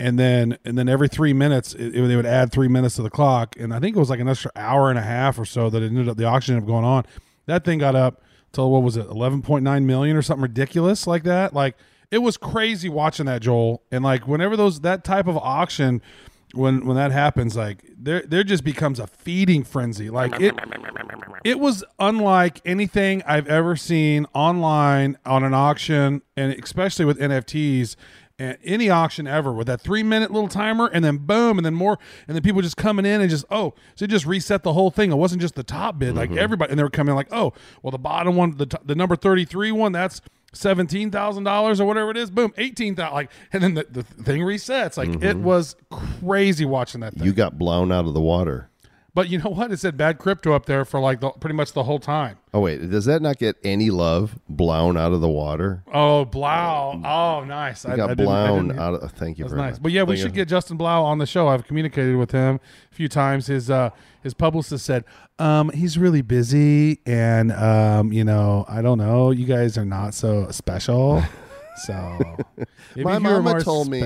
[0.00, 3.02] and then and then every three minutes it, it- they would add three minutes to
[3.02, 5.44] the clock, and I think it was like an extra hour and a half or
[5.44, 7.04] so that it ended up the auction ended up going on.
[7.46, 11.06] That thing got up till what was it, eleven point nine million or something ridiculous
[11.06, 11.54] like that.
[11.54, 11.76] Like
[12.10, 16.02] it was crazy watching that Joel, and like whenever those that type of auction.
[16.56, 20.10] When when that happens, like there there just becomes a feeding frenzy.
[20.10, 20.54] Like it
[21.44, 27.96] it was unlike anything I've ever seen online on an auction, and especially with NFTs.
[28.38, 31.72] And any auction ever with that three minute little timer, and then boom, and then
[31.72, 34.74] more, and then people just coming in and just oh, so it just reset the
[34.74, 35.10] whole thing.
[35.10, 36.38] It wasn't just the top bid, like mm-hmm.
[36.38, 38.94] everybody, and they were coming in like oh, well the bottom one, the t- the
[38.94, 40.20] number thirty three one, that's
[40.56, 42.30] seventeen thousand dollars or whatever it is.
[42.30, 43.14] Boom, eighteen thousand.
[43.14, 44.96] Like, and then the, the thing resets.
[44.96, 45.42] Like it mm-hmm.
[45.42, 47.24] was crazy watching that thing.
[47.24, 48.70] You got blown out of the water.
[49.16, 49.72] But you know what?
[49.72, 52.36] It said bad crypto up there for like the, pretty much the whole time.
[52.52, 54.38] Oh wait, does that not get any love?
[54.46, 55.82] Blown out of the water.
[55.90, 57.00] Oh, Blau.
[57.02, 57.86] Oh, nice.
[57.86, 59.12] You got blown out of.
[59.12, 59.72] Thank you That's very nice.
[59.76, 59.82] much.
[59.82, 60.42] But yeah, we Thank should you.
[60.42, 61.48] get Justin Blau on the show.
[61.48, 62.60] I've communicated with him
[62.92, 63.46] a few times.
[63.46, 63.88] His uh
[64.22, 65.04] his publicist said,
[65.38, 70.12] um, he's really busy and um, you know, I don't know, you guys are not
[70.12, 71.22] so special.
[71.84, 71.92] So
[72.96, 74.00] My you mama told me-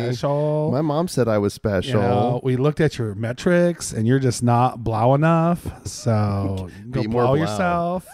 [0.73, 2.01] My mom said I was you special.
[2.01, 5.87] know, we looked at your metrics and you're just not blow enough.
[5.87, 7.43] So you go Be more blow blow.
[7.43, 8.07] yourself.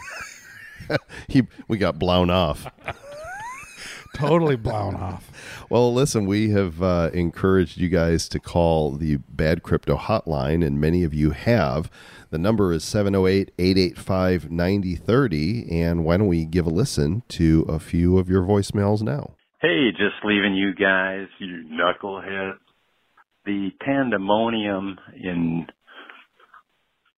[1.29, 2.67] he, we got blown off.
[4.15, 5.31] totally blown off.
[5.69, 10.81] Well, listen, we have uh, encouraged you guys to call the Bad Crypto Hotline, and
[10.81, 11.91] many of you have.
[12.31, 15.69] The number is 708 885 9030.
[15.81, 19.35] And why don't we give a listen to a few of your voicemails now?
[19.67, 22.59] Hey, just leaving you guys, you knuckleheads.
[23.47, 25.67] The pandemonium in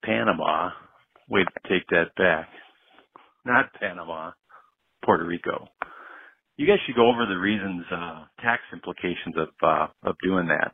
[0.03, 0.71] Panama,
[1.29, 2.49] wait, take that back.
[3.45, 4.31] Not Panama,
[5.05, 5.69] Puerto Rico.
[6.57, 10.73] You guys should go over the reasons, uh, tax implications of, uh, of doing that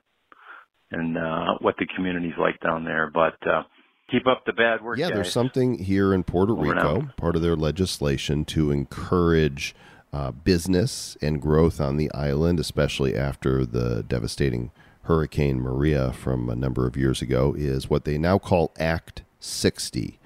[0.92, 3.10] and, uh, what the community's like down there.
[3.12, 3.64] But, uh,
[4.12, 5.14] keep up the bad work, Yeah, guys.
[5.14, 9.74] there's something here in Puerto Over Rico, part of their legislation to encourage
[10.14, 14.70] uh, business and growth on the island, especially after the devastating
[15.02, 20.20] Hurricane Maria from a number of years ago, is what they now call Act 60.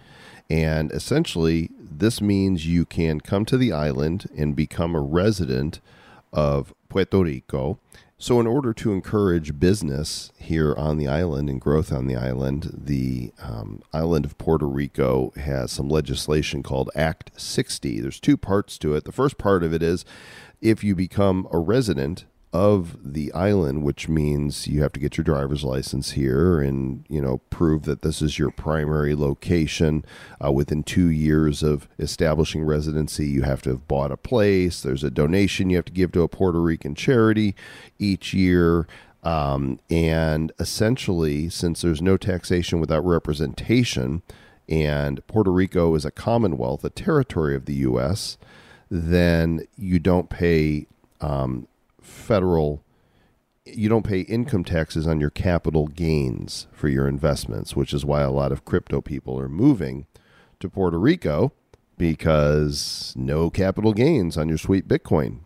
[0.51, 5.81] And essentially, this means you can come to the island and become a resident
[6.35, 7.79] of Puerto Rico.
[8.21, 12.69] So, in order to encourage business here on the island and growth on the island,
[12.77, 18.01] the um, island of Puerto Rico has some legislation called Act 60.
[18.01, 19.05] There's two parts to it.
[19.05, 20.05] The first part of it is
[20.61, 25.25] if you become a resident of the island, which means you have to get your
[25.25, 30.05] driver's license here and you know prove that this is your primary location.
[30.43, 34.81] Uh, within two years of establishing residency, you have to have bought a place.
[34.81, 37.55] There's a donation you have to give to a Puerto Rican charity
[37.99, 38.87] each year.
[39.23, 44.23] Um, and essentially, since there's no taxation without representation,
[44.69, 48.39] and Puerto Rico is a commonwealth, a territory of the U.S.,
[48.91, 50.87] then you don't pay
[51.21, 51.67] um,
[52.29, 52.85] federal
[53.64, 58.23] you don't pay income taxes on your capital gains for your investments, which is why
[58.23, 60.07] a lot of crypto people are moving
[60.61, 61.53] to Puerto Rico
[61.97, 65.41] because no capital gains on your sweet Bitcoin,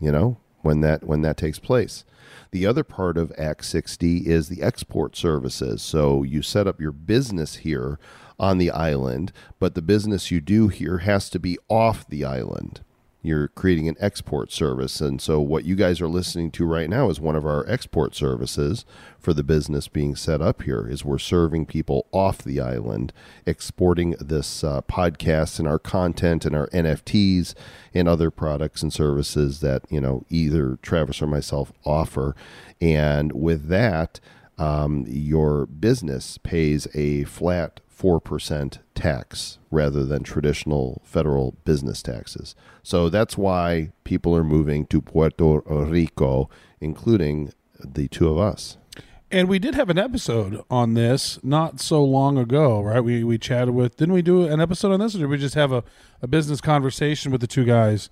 [0.00, 2.04] you know, when that when that takes place.
[2.50, 5.82] The other part of Act 60 is the export services.
[5.82, 7.98] So you set up your business here
[8.38, 12.82] on the island, but the business you do here has to be off the island
[13.22, 15.00] you're creating an export service.
[15.00, 18.14] And so, what you guys are listening to right now is one of our export
[18.14, 18.84] services
[19.18, 20.88] for the business being set up here.
[20.88, 23.12] Is we're serving people off the island,
[23.46, 27.54] exporting this uh, podcast and our content and our NFTs
[27.94, 32.34] and other products and services that you know either Travis or myself offer.
[32.80, 34.18] And with that,
[34.58, 42.56] um, your business pays a flat 4% tax rather than traditional federal business taxes.
[42.82, 46.50] So that's why people are moving to Puerto Rico,
[46.80, 48.76] including the two of us.
[49.30, 53.00] And we did have an episode on this not so long ago, right?
[53.00, 55.54] We we chatted with didn't we do an episode on this or did we just
[55.54, 55.82] have a,
[56.20, 58.10] a business conversation with the two guys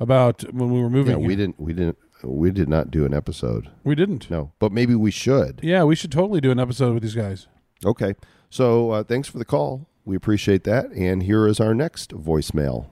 [0.00, 1.20] about when we were moving?
[1.20, 3.70] Yeah, we didn't we didn't we did not do an episode.
[3.84, 4.28] We didn't.
[4.28, 5.60] No, but maybe we should.
[5.62, 7.46] Yeah, we should totally do an episode with these guys.
[7.84, 8.14] Okay.
[8.50, 9.86] So uh, thanks for the call.
[10.04, 10.86] We appreciate that.
[10.92, 12.88] And here is our next voicemail.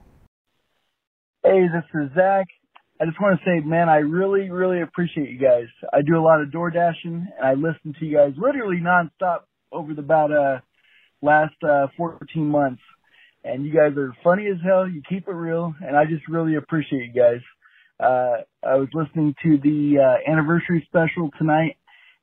[1.43, 2.47] Hey, this is Zach.
[2.99, 5.67] I just want to say, man, I really, really appreciate you guys.
[5.93, 9.41] I do a lot of door dashing, and I listen to you guys literally nonstop
[9.71, 10.59] over the about uh
[11.21, 12.81] last uh 14 months.
[13.43, 14.87] And you guys are funny as hell.
[14.87, 17.41] You keep it real, and I just really appreciate you guys.
[17.99, 21.77] Uh, I was listening to the uh, anniversary special tonight,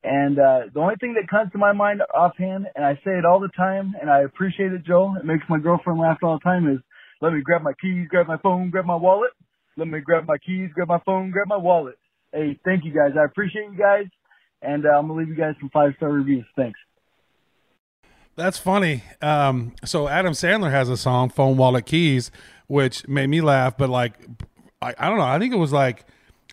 [0.04, 3.24] and uh, the only thing that comes to my mind offhand, and I say it
[3.24, 5.16] all the time, and I appreciate it, Joel.
[5.16, 6.68] It makes my girlfriend laugh all the time.
[6.68, 6.80] Is
[7.20, 9.30] let me grab my keys, grab my phone, grab my wallet.
[9.76, 11.96] Let me grab my keys, grab my phone, grab my wallet.
[12.32, 13.12] Hey, thank you guys.
[13.18, 14.06] I appreciate you guys,
[14.60, 16.46] and uh, I'm gonna leave you guys some five star reviews.
[16.56, 16.78] Thanks.
[18.34, 19.04] That's funny.
[19.20, 22.32] Um, so Adam Sandler has a song, "Phone Wallet Keys,"
[22.66, 23.76] which made me laugh.
[23.76, 24.14] But like,
[24.80, 25.24] I, I don't know.
[25.24, 26.06] I think it was like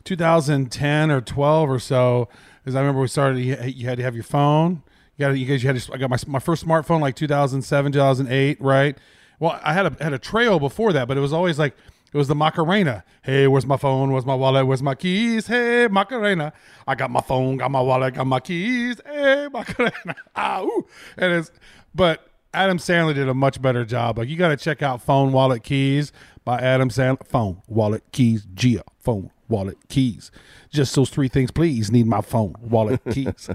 [0.04, 2.30] 2010 or 12 or so.
[2.64, 3.40] Because I remember we started.
[3.40, 4.84] You, you had to have your phone.
[5.18, 5.32] You got.
[5.32, 5.64] You guys.
[5.64, 5.80] You had.
[5.80, 8.98] To, I got my my first smartphone like 2007, 2008, right?
[9.40, 11.76] Well, I had a had a trail before that, but it was always like
[12.12, 13.04] it was the Macarena.
[13.22, 14.12] Hey, where's my phone?
[14.12, 14.66] Where's my wallet?
[14.66, 15.46] Where's my keys?
[15.46, 16.54] Hey, Macarena.
[16.88, 19.00] I got my phone, got my wallet, got my keys.
[19.06, 20.16] Hey, Macarena.
[20.36, 20.88] Ah, ooh.
[21.18, 21.52] And it's,
[21.94, 24.18] but Adam Sandler did a much better job.
[24.18, 26.12] Like, you got to check out Phone, Wallet, Keys
[26.44, 27.26] by Adam Sandler.
[27.28, 28.84] Phone, wallet, keys, Gia.
[28.98, 30.32] Phone, wallet, keys.
[30.70, 31.92] Just those three things, please.
[31.92, 33.50] Need my phone, wallet, keys.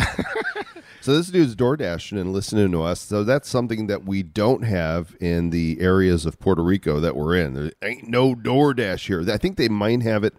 [1.01, 2.99] So this dude's door dashing and listening to us.
[3.01, 7.37] So that's something that we don't have in the areas of Puerto Rico that we're
[7.37, 7.53] in.
[7.53, 9.23] There ain't no DoorDash here.
[9.31, 10.33] I think they might have it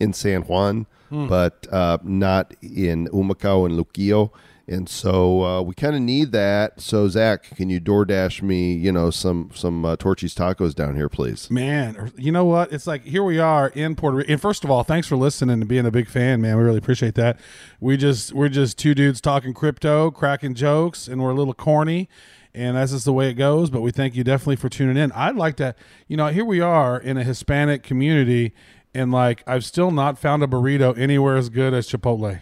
[0.00, 4.30] in San Juan, but uh, not in Humacao and Luquillo.
[4.68, 6.80] And so uh, we kind of need that.
[6.80, 11.08] So Zach, can you DoorDash me, you know, some some uh, Torchy's tacos down here,
[11.08, 11.50] please?
[11.50, 12.70] man, you know what?
[12.72, 14.30] It's like here we are in Puerto Rico.
[14.30, 16.58] And first of all, thanks for listening and being a big fan, man.
[16.58, 17.40] We really appreciate that.
[17.80, 22.08] We just we're just two dudes talking crypto, cracking jokes, and we're a little corny.
[22.54, 23.70] And that's just the way it goes.
[23.70, 25.12] But we thank you definitely for tuning in.
[25.12, 25.74] I'd like to,
[26.08, 28.52] you know, here we are in a Hispanic community,
[28.92, 32.40] and like I've still not found a burrito anywhere as good as Chipotle.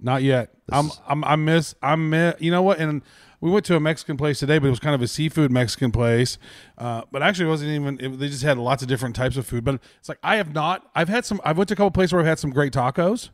[0.00, 0.50] Not yet.
[0.70, 3.02] I'm, I'm I miss I miss you know what and
[3.40, 5.92] we went to a Mexican place today, but it was kind of a seafood Mexican
[5.92, 6.38] place.
[6.76, 7.98] Uh, but actually, it wasn't even.
[8.00, 9.64] It, they just had lots of different types of food.
[9.64, 10.90] But it's like I have not.
[10.94, 11.40] I've had some.
[11.44, 13.30] I've went to a couple places where I've had some great tacos,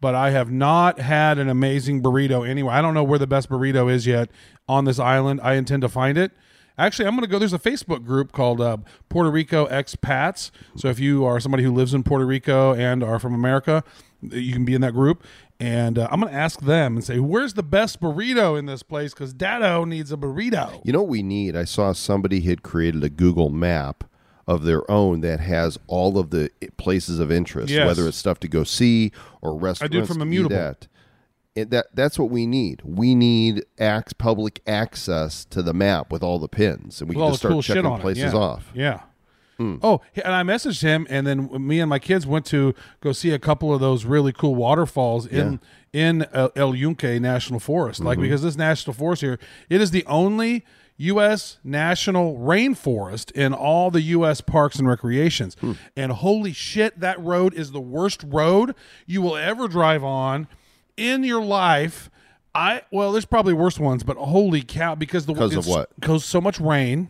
[0.00, 2.74] but I have not had an amazing burrito anywhere.
[2.74, 4.30] I don't know where the best burrito is yet
[4.68, 5.40] on this island.
[5.42, 6.32] I intend to find it.
[6.78, 7.38] Actually, I'm going to go.
[7.38, 10.50] There's a Facebook group called uh, Puerto Rico Expats.
[10.76, 13.84] So if you are somebody who lives in Puerto Rico and are from America,
[14.22, 15.24] you can be in that group.
[15.60, 18.82] And uh, I'm going to ask them and say, "Where's the best burrito in this
[18.82, 20.80] place?" Because Dado needs a burrito.
[20.84, 21.54] You know what we need?
[21.54, 24.04] I saw somebody had created a Google map
[24.46, 27.86] of their own that has all of the places of interest, Yes.
[27.86, 30.08] whether it's stuff to go see or restaurants.
[30.08, 30.56] from to eat Immutable.
[30.56, 30.88] at.
[31.54, 32.80] And that that's what we need.
[32.82, 37.28] We need ac- public access to the map with all the pins, and we can
[37.28, 38.36] just start cool checking places it.
[38.36, 38.40] Yeah.
[38.40, 38.70] off.
[38.74, 39.00] Yeah.
[39.82, 43.30] Oh, and I messaged him, and then me and my kids went to go see
[43.32, 45.60] a couple of those really cool waterfalls in
[45.92, 48.00] in El, El Yunque National Forest.
[48.00, 49.38] Like because this national forest here,
[49.68, 50.64] it is the only
[50.96, 51.58] U.S.
[51.64, 54.40] national rainforest in all the U.S.
[54.40, 55.56] parks and recreations.
[55.96, 58.74] And holy shit, that road is the worst road
[59.06, 60.46] you will ever drive on
[60.96, 62.10] in your life.
[62.54, 64.94] I well, there's probably worse ones, but holy cow!
[64.94, 65.90] Because the 'Cause of what?
[66.00, 67.08] Because so much rain,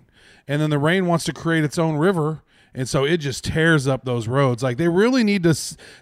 [0.48, 2.42] and then the rain wants to create its own river,
[2.74, 4.62] and so it just tears up those roads.
[4.62, 5.54] Like they really need to,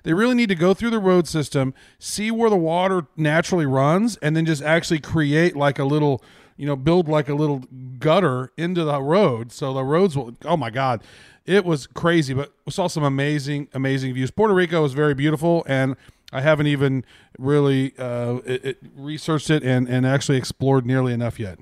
[0.03, 4.16] they really need to go through the road system, see where the water naturally runs,
[4.18, 6.22] and then just actually create like a little,
[6.57, 7.64] you know, build like a little
[7.99, 10.34] gutter into the road, so the roads will.
[10.45, 11.03] Oh my god.
[11.47, 14.30] It was crazy, but we saw some amazing, amazing views.
[14.30, 15.97] Puerto Rico was very beautiful, and
[16.30, 17.07] I haven't even
[17.39, 21.59] really uh, it, it researched it and, and actually explored nearly enough yet.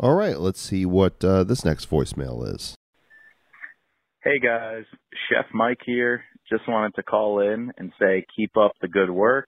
[0.00, 2.74] All right, let's see what uh, this next voicemail is.
[4.24, 4.84] Hey guys,
[5.28, 6.24] Chef Mike here.
[6.50, 9.46] Just wanted to call in and say keep up the good work.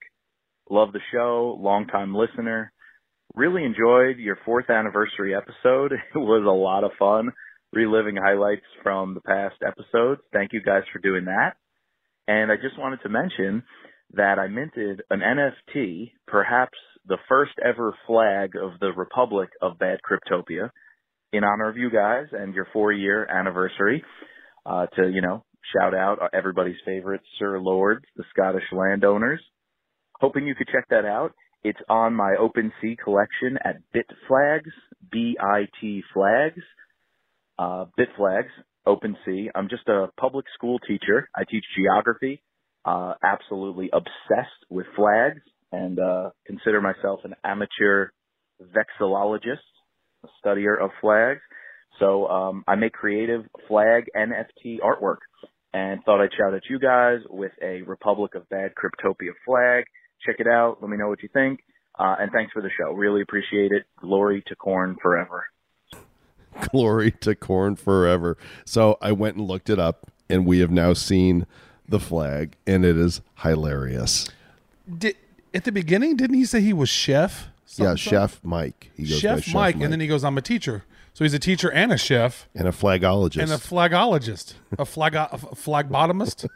[0.70, 2.72] Love the show, longtime listener.
[3.34, 5.92] Really enjoyed your fourth anniversary episode.
[6.14, 7.32] It was a lot of fun
[7.72, 10.20] reliving highlights from the past episodes.
[10.32, 11.54] Thank you guys for doing that.
[12.28, 13.64] And I just wanted to mention
[14.14, 16.78] that I minted an NFT, perhaps
[17.08, 20.70] the first ever flag of the Republic of Bad Cryptopia,
[21.32, 24.02] in honor of you guys and your four year anniversary
[24.64, 25.44] uh, to, you know,
[25.76, 29.40] shout out everybody's favorite Sir Lords, the Scottish landowners.
[30.20, 31.32] Hoping you could check that out.
[31.62, 34.70] It's on my OpenSea collection at Bitflags,
[35.10, 36.62] B-I-T flags,
[37.58, 38.50] uh, Bitflags,
[38.86, 39.48] OpenSea.
[39.54, 41.28] I'm just a public school teacher.
[41.34, 42.42] I teach geography,
[42.84, 45.40] uh, absolutely obsessed with flags
[45.72, 48.10] and, uh, consider myself an amateur
[48.62, 49.58] vexillologist,
[50.24, 51.40] a studier of flags.
[51.98, 55.18] So um, I make creative flag NFT artwork,
[55.72, 59.84] and thought I'd shout at you guys with a Republic of Bad Cryptopia flag.
[60.24, 60.78] Check it out.
[60.80, 61.60] Let me know what you think.
[61.98, 62.92] Uh, and thanks for the show.
[62.92, 63.84] Really appreciate it.
[64.00, 65.46] Glory to corn forever.
[66.70, 68.36] Glory to corn forever.
[68.64, 71.46] So I went and looked it up, and we have now seen
[71.88, 74.28] the flag, and it is hilarious.
[74.98, 75.16] Did,
[75.56, 77.48] at the beginning, didn't he say he was chef?
[77.76, 78.90] yeah, Chef Mike.
[78.96, 80.84] He goes by Chef, Mike, and then he goes, "I'm a teacher."
[81.14, 83.42] So he's a teacher and a chef and a flagologist.
[83.42, 86.46] and a flagologist, a flag a flagbottomist.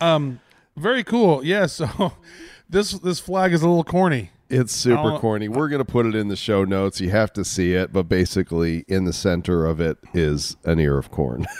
[0.00, 0.40] um,
[0.76, 1.44] very cool.
[1.44, 1.66] Yeah.
[1.66, 2.12] So
[2.68, 4.30] this this flag is a little corny.
[4.50, 5.48] It's super corny.
[5.48, 7.00] We're going to put it in the show notes.
[7.00, 10.98] You have to see it, but basically, in the center of it is an ear
[10.98, 11.46] of corn.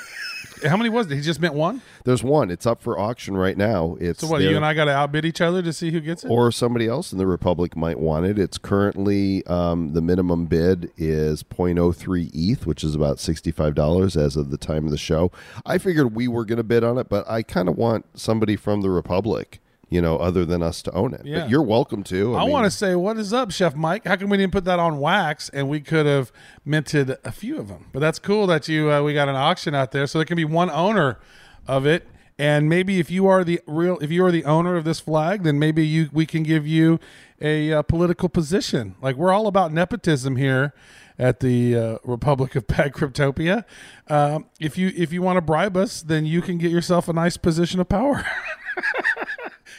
[0.67, 1.15] How many was it?
[1.17, 1.83] He just meant one.
[2.05, 2.51] There's one.
[2.51, 3.97] It's up for auction right now.
[4.01, 4.39] It's So what?
[4.41, 6.29] there- You and I got to outbid each other to see who gets it.
[6.29, 8.39] or somebody else in the Republic might want it.
[8.39, 14.51] It's currently um, the minimum bid is 0.03 ETH, which is about $65 as of
[14.51, 15.31] the time of the show.
[15.67, 18.57] I figured we were going to bid on it, but I kind of want somebody
[18.57, 19.61] from the Republic,
[19.91, 21.23] you know, other than us to own it.
[21.25, 21.41] Yeah.
[21.41, 22.37] But you're welcome to.
[22.37, 24.07] I, mean, want to say, what is up, Chef Mike?
[24.07, 26.33] How come we didn't put that on wax and we could have
[26.65, 27.87] minted a few of them?
[27.93, 30.37] But that's cool that you uh, we got an auction out there, so there can
[30.37, 31.19] be one owner
[31.67, 32.07] of it.
[32.37, 35.45] And maybe if you are the real, if you are the owner of this flag,
[35.45, 36.99] then maybe you we can give you
[37.41, 38.97] a uh, political position.
[39.01, 40.75] Like we're all about nepotism here
[41.19, 43.65] at the uh, Republic of Bad Cryptopia.
[44.09, 47.13] Um, if you if you want to bribe us, then you can get yourself a
[47.13, 48.27] nice position of power.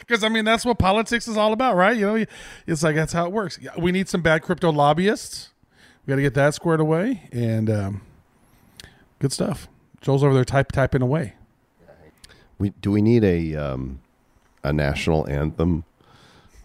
[0.06, 1.96] Because I mean, that's what politics is all about, right?
[1.96, 2.24] You know,
[2.66, 3.58] it's like that's how it works.
[3.60, 5.50] Yeah, We need some bad crypto lobbyists.
[6.04, 8.02] We got to get that squared away, and um,
[9.18, 9.66] good stuff.
[10.00, 11.34] Joel's over there type typing away.
[12.58, 14.00] We do we need a um,
[14.62, 15.84] a national anthem?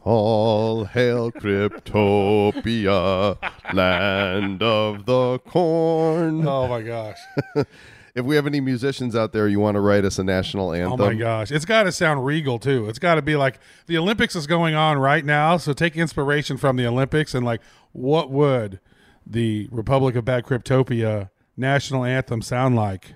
[0.04, 3.38] All hail Cryptopia,
[3.74, 6.48] land of the corn.
[6.48, 7.20] Oh my gosh!
[8.14, 11.00] If we have any musicians out there, you want to write us a national anthem?
[11.00, 11.52] Oh my gosh!
[11.52, 12.90] It's got to sound regal too.
[12.90, 16.58] It's got to be like the Olympics is going on right now, so take inspiration
[16.58, 17.62] from the Olympics and like,
[17.94, 18.80] what would
[19.26, 23.14] the Republic of Bad Cryptopia national anthem sound like?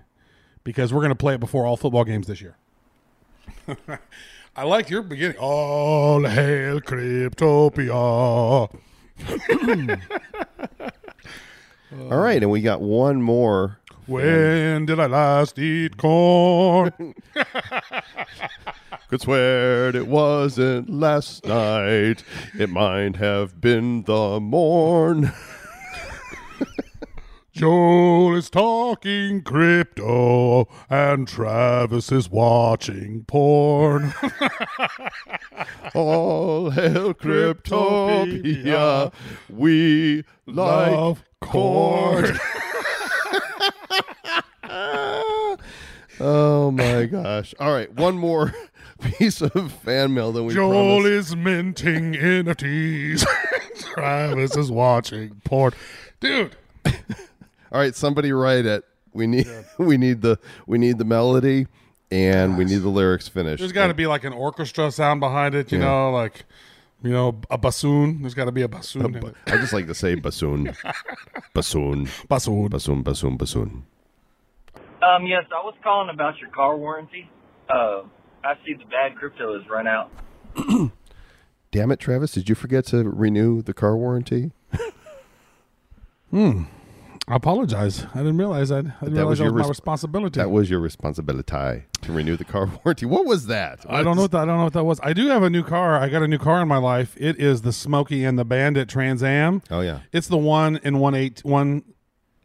[0.64, 2.58] Because we're going to play it before all football games this year.
[4.56, 5.38] I like your beginning.
[5.38, 7.94] All hail Cryptopia.
[12.12, 13.80] All right, and we got one more.
[14.08, 17.16] When did I last eat corn?
[19.10, 22.24] Could swear it wasn't last night.
[22.58, 25.34] It might have been the morn.
[27.52, 34.14] Joel is talking crypto and Travis is watching porn.
[35.96, 39.14] All hail Cryptopia.
[39.50, 42.38] We like Love corn.
[46.20, 47.54] Oh my gosh.
[47.60, 48.54] All right, one more
[49.18, 51.30] piece of fan mail than we Joel promised.
[51.32, 53.26] is minting NFTs.
[53.94, 55.74] Travis is watching porn.
[56.20, 56.56] Dude,
[56.86, 56.94] All
[57.82, 58.84] right, somebody write it.
[59.14, 59.48] We need
[59.78, 61.68] we need the we need the melody
[62.12, 63.60] and we need the lyrics finished.
[63.60, 65.86] there's got to be like an orchestra sound behind it, you Yeah.
[65.86, 66.46] know, like,
[67.02, 68.22] you know, a bassoon.
[68.22, 69.16] There's got to be a bassoon.
[69.16, 69.36] in it.
[69.48, 70.76] I just like to say bassoon.
[71.54, 72.08] bassoon.
[72.28, 72.68] Bassoon.
[72.70, 73.86] Bassoon, bassoon, bassoon.
[75.06, 77.30] Um, yes, I was calling about your car warranty.
[77.70, 78.02] Uh,
[78.44, 80.12] I see the bad crypto has run out.
[81.72, 84.52] Damn it, Travis, did you forget to renew the car warranty?
[86.32, 86.64] Hmm.
[87.28, 88.06] I apologize.
[88.14, 88.86] I didn't realize that.
[88.86, 90.40] I didn't That was realize that your was my resp- responsibility.
[90.40, 93.06] That was your responsibility to renew the car warranty.
[93.06, 93.86] What was that?
[93.88, 95.00] I don't know what that, I don't know what that was.
[95.02, 95.98] I do have a new car.
[95.98, 97.16] I got a new car in my life.
[97.18, 99.62] It is the Smokey and the Bandit Trans Am.
[99.72, 100.02] Oh yeah.
[100.12, 101.84] It's the one in one eight one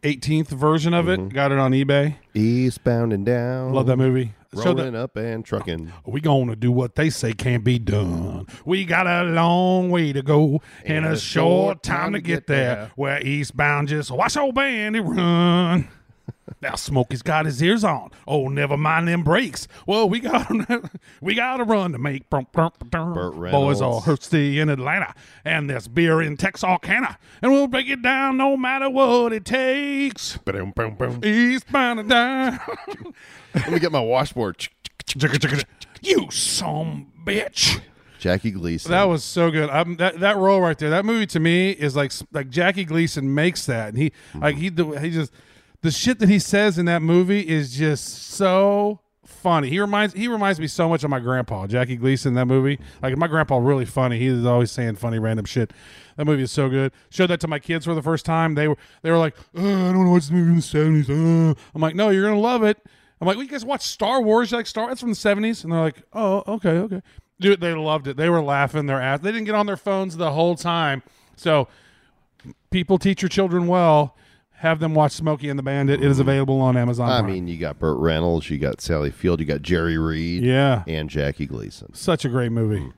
[0.03, 1.19] eighteenth version of it.
[1.19, 1.29] Mm-hmm.
[1.29, 2.15] Got it on eBay.
[2.33, 3.73] Eastbound and down.
[3.73, 4.33] Love that movie.
[4.53, 5.93] So Rolling the, up and trucking.
[6.05, 8.47] we gonna do what they say can't be done.
[8.65, 12.91] We got a long way to go and a short time to get there.
[12.95, 15.87] Where eastbound just watch old Bandit run.
[16.61, 18.11] Now Smokey's got his ears on.
[18.27, 19.67] Oh, never mind them brakes.
[19.87, 20.51] Well, we got
[21.21, 22.29] we got to run to make.
[23.51, 28.37] Boys are thirsty in Atlanta, and there's beer in Texarkana, and we'll break it down
[28.37, 30.37] no matter what it takes.
[31.25, 32.59] Eastbound and down.
[33.55, 34.67] Let me get my washboard.
[36.01, 37.81] you some bitch.
[38.19, 38.91] Jackie Gleason.
[38.91, 39.67] That was so good.
[39.71, 43.33] Um, that that role right there, that movie to me is like like Jackie Gleason
[43.33, 45.31] makes that, and he like he he just
[45.81, 49.69] the shit that he says in that movie is just so funny.
[49.69, 52.35] He reminds he reminds me so much of my grandpa, Jackie Gleason.
[52.35, 54.19] That movie, like my grandpa, really funny.
[54.19, 55.73] He always saying funny random shit.
[56.17, 56.91] That movie is so good.
[57.09, 58.55] Showed that to my kids for the first time.
[58.55, 61.09] They were they were like, "Uh, I don't know what's the movie in the seventies.
[61.09, 61.53] Uh.
[61.73, 62.77] I'm like, no, you're gonna love it.
[63.19, 64.49] I'm like, well, you guys watch Star Wars?
[64.49, 64.87] You're like, Star?
[64.87, 65.63] That's from the 70s.
[65.63, 67.01] And they're like, oh, okay, okay.
[67.39, 68.17] Dude, they loved it.
[68.17, 69.19] They were laughing their ass.
[69.19, 71.03] They didn't get on their phones the whole time.
[71.35, 71.67] So,
[72.71, 74.15] people teach your children well.
[74.61, 76.03] Have them watch Smokey and the Bandit.
[76.03, 77.09] It is available on Amazon.
[77.09, 77.33] I Prime.
[77.33, 80.83] mean, you got Burt Reynolds, you got Sally Field, you got Jerry Reed, Yeah.
[80.87, 81.93] and Jackie Gleason.
[81.95, 82.79] such a great movie.
[82.81, 82.89] Hmm.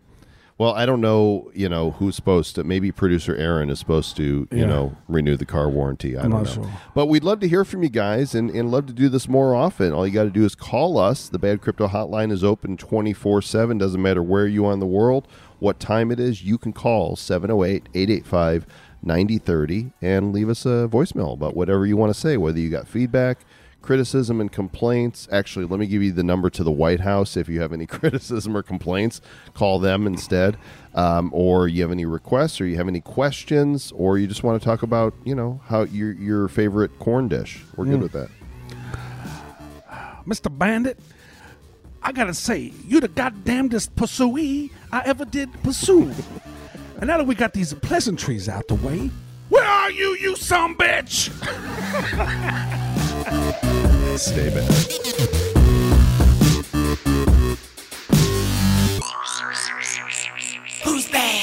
[0.57, 2.63] Well, I don't know, you know, who's supposed to.
[2.63, 4.65] Maybe producer Aaron is supposed to, you Yeah.
[4.65, 6.15] know, renew the car warranty.
[6.15, 6.63] I I'm don't not know.
[6.63, 6.71] sure.
[6.93, 9.55] But we'd love to hear from you guys and, and love to do this more
[9.55, 9.93] often.
[9.93, 11.27] All you got to do is call us.
[11.27, 13.77] The Bad Crypto Hotline is open 24 7.
[13.79, 15.27] Doesn't matter where you are in the world,
[15.59, 18.67] what time it is, you can call 708 885
[19.03, 22.87] 9030 and leave us a voicemail about whatever you want to say, whether you got
[22.87, 23.39] feedback,
[23.81, 25.27] criticism, and complaints.
[25.31, 27.85] Actually, let me give you the number to the White House if you have any
[27.99, 29.19] criticism or complaints.
[29.53, 30.57] Call them instead.
[30.95, 34.61] Um, or you have any requests, or you have any questions, or you just want
[34.61, 37.63] to talk about, you know, how your your favorite corn dish.
[37.75, 38.03] We're good Mm.
[38.03, 38.29] with that.
[40.27, 40.55] Mr.
[40.55, 40.97] Bandit,
[42.01, 46.13] I gotta say, you're the goddamnedest pursuee I ever did pursue.
[47.03, 49.11] and now that we got these pleasantries out the way,
[49.49, 51.27] where are you, you some bitch?
[54.17, 54.71] Stay bad.
[60.85, 61.42] Who's bad?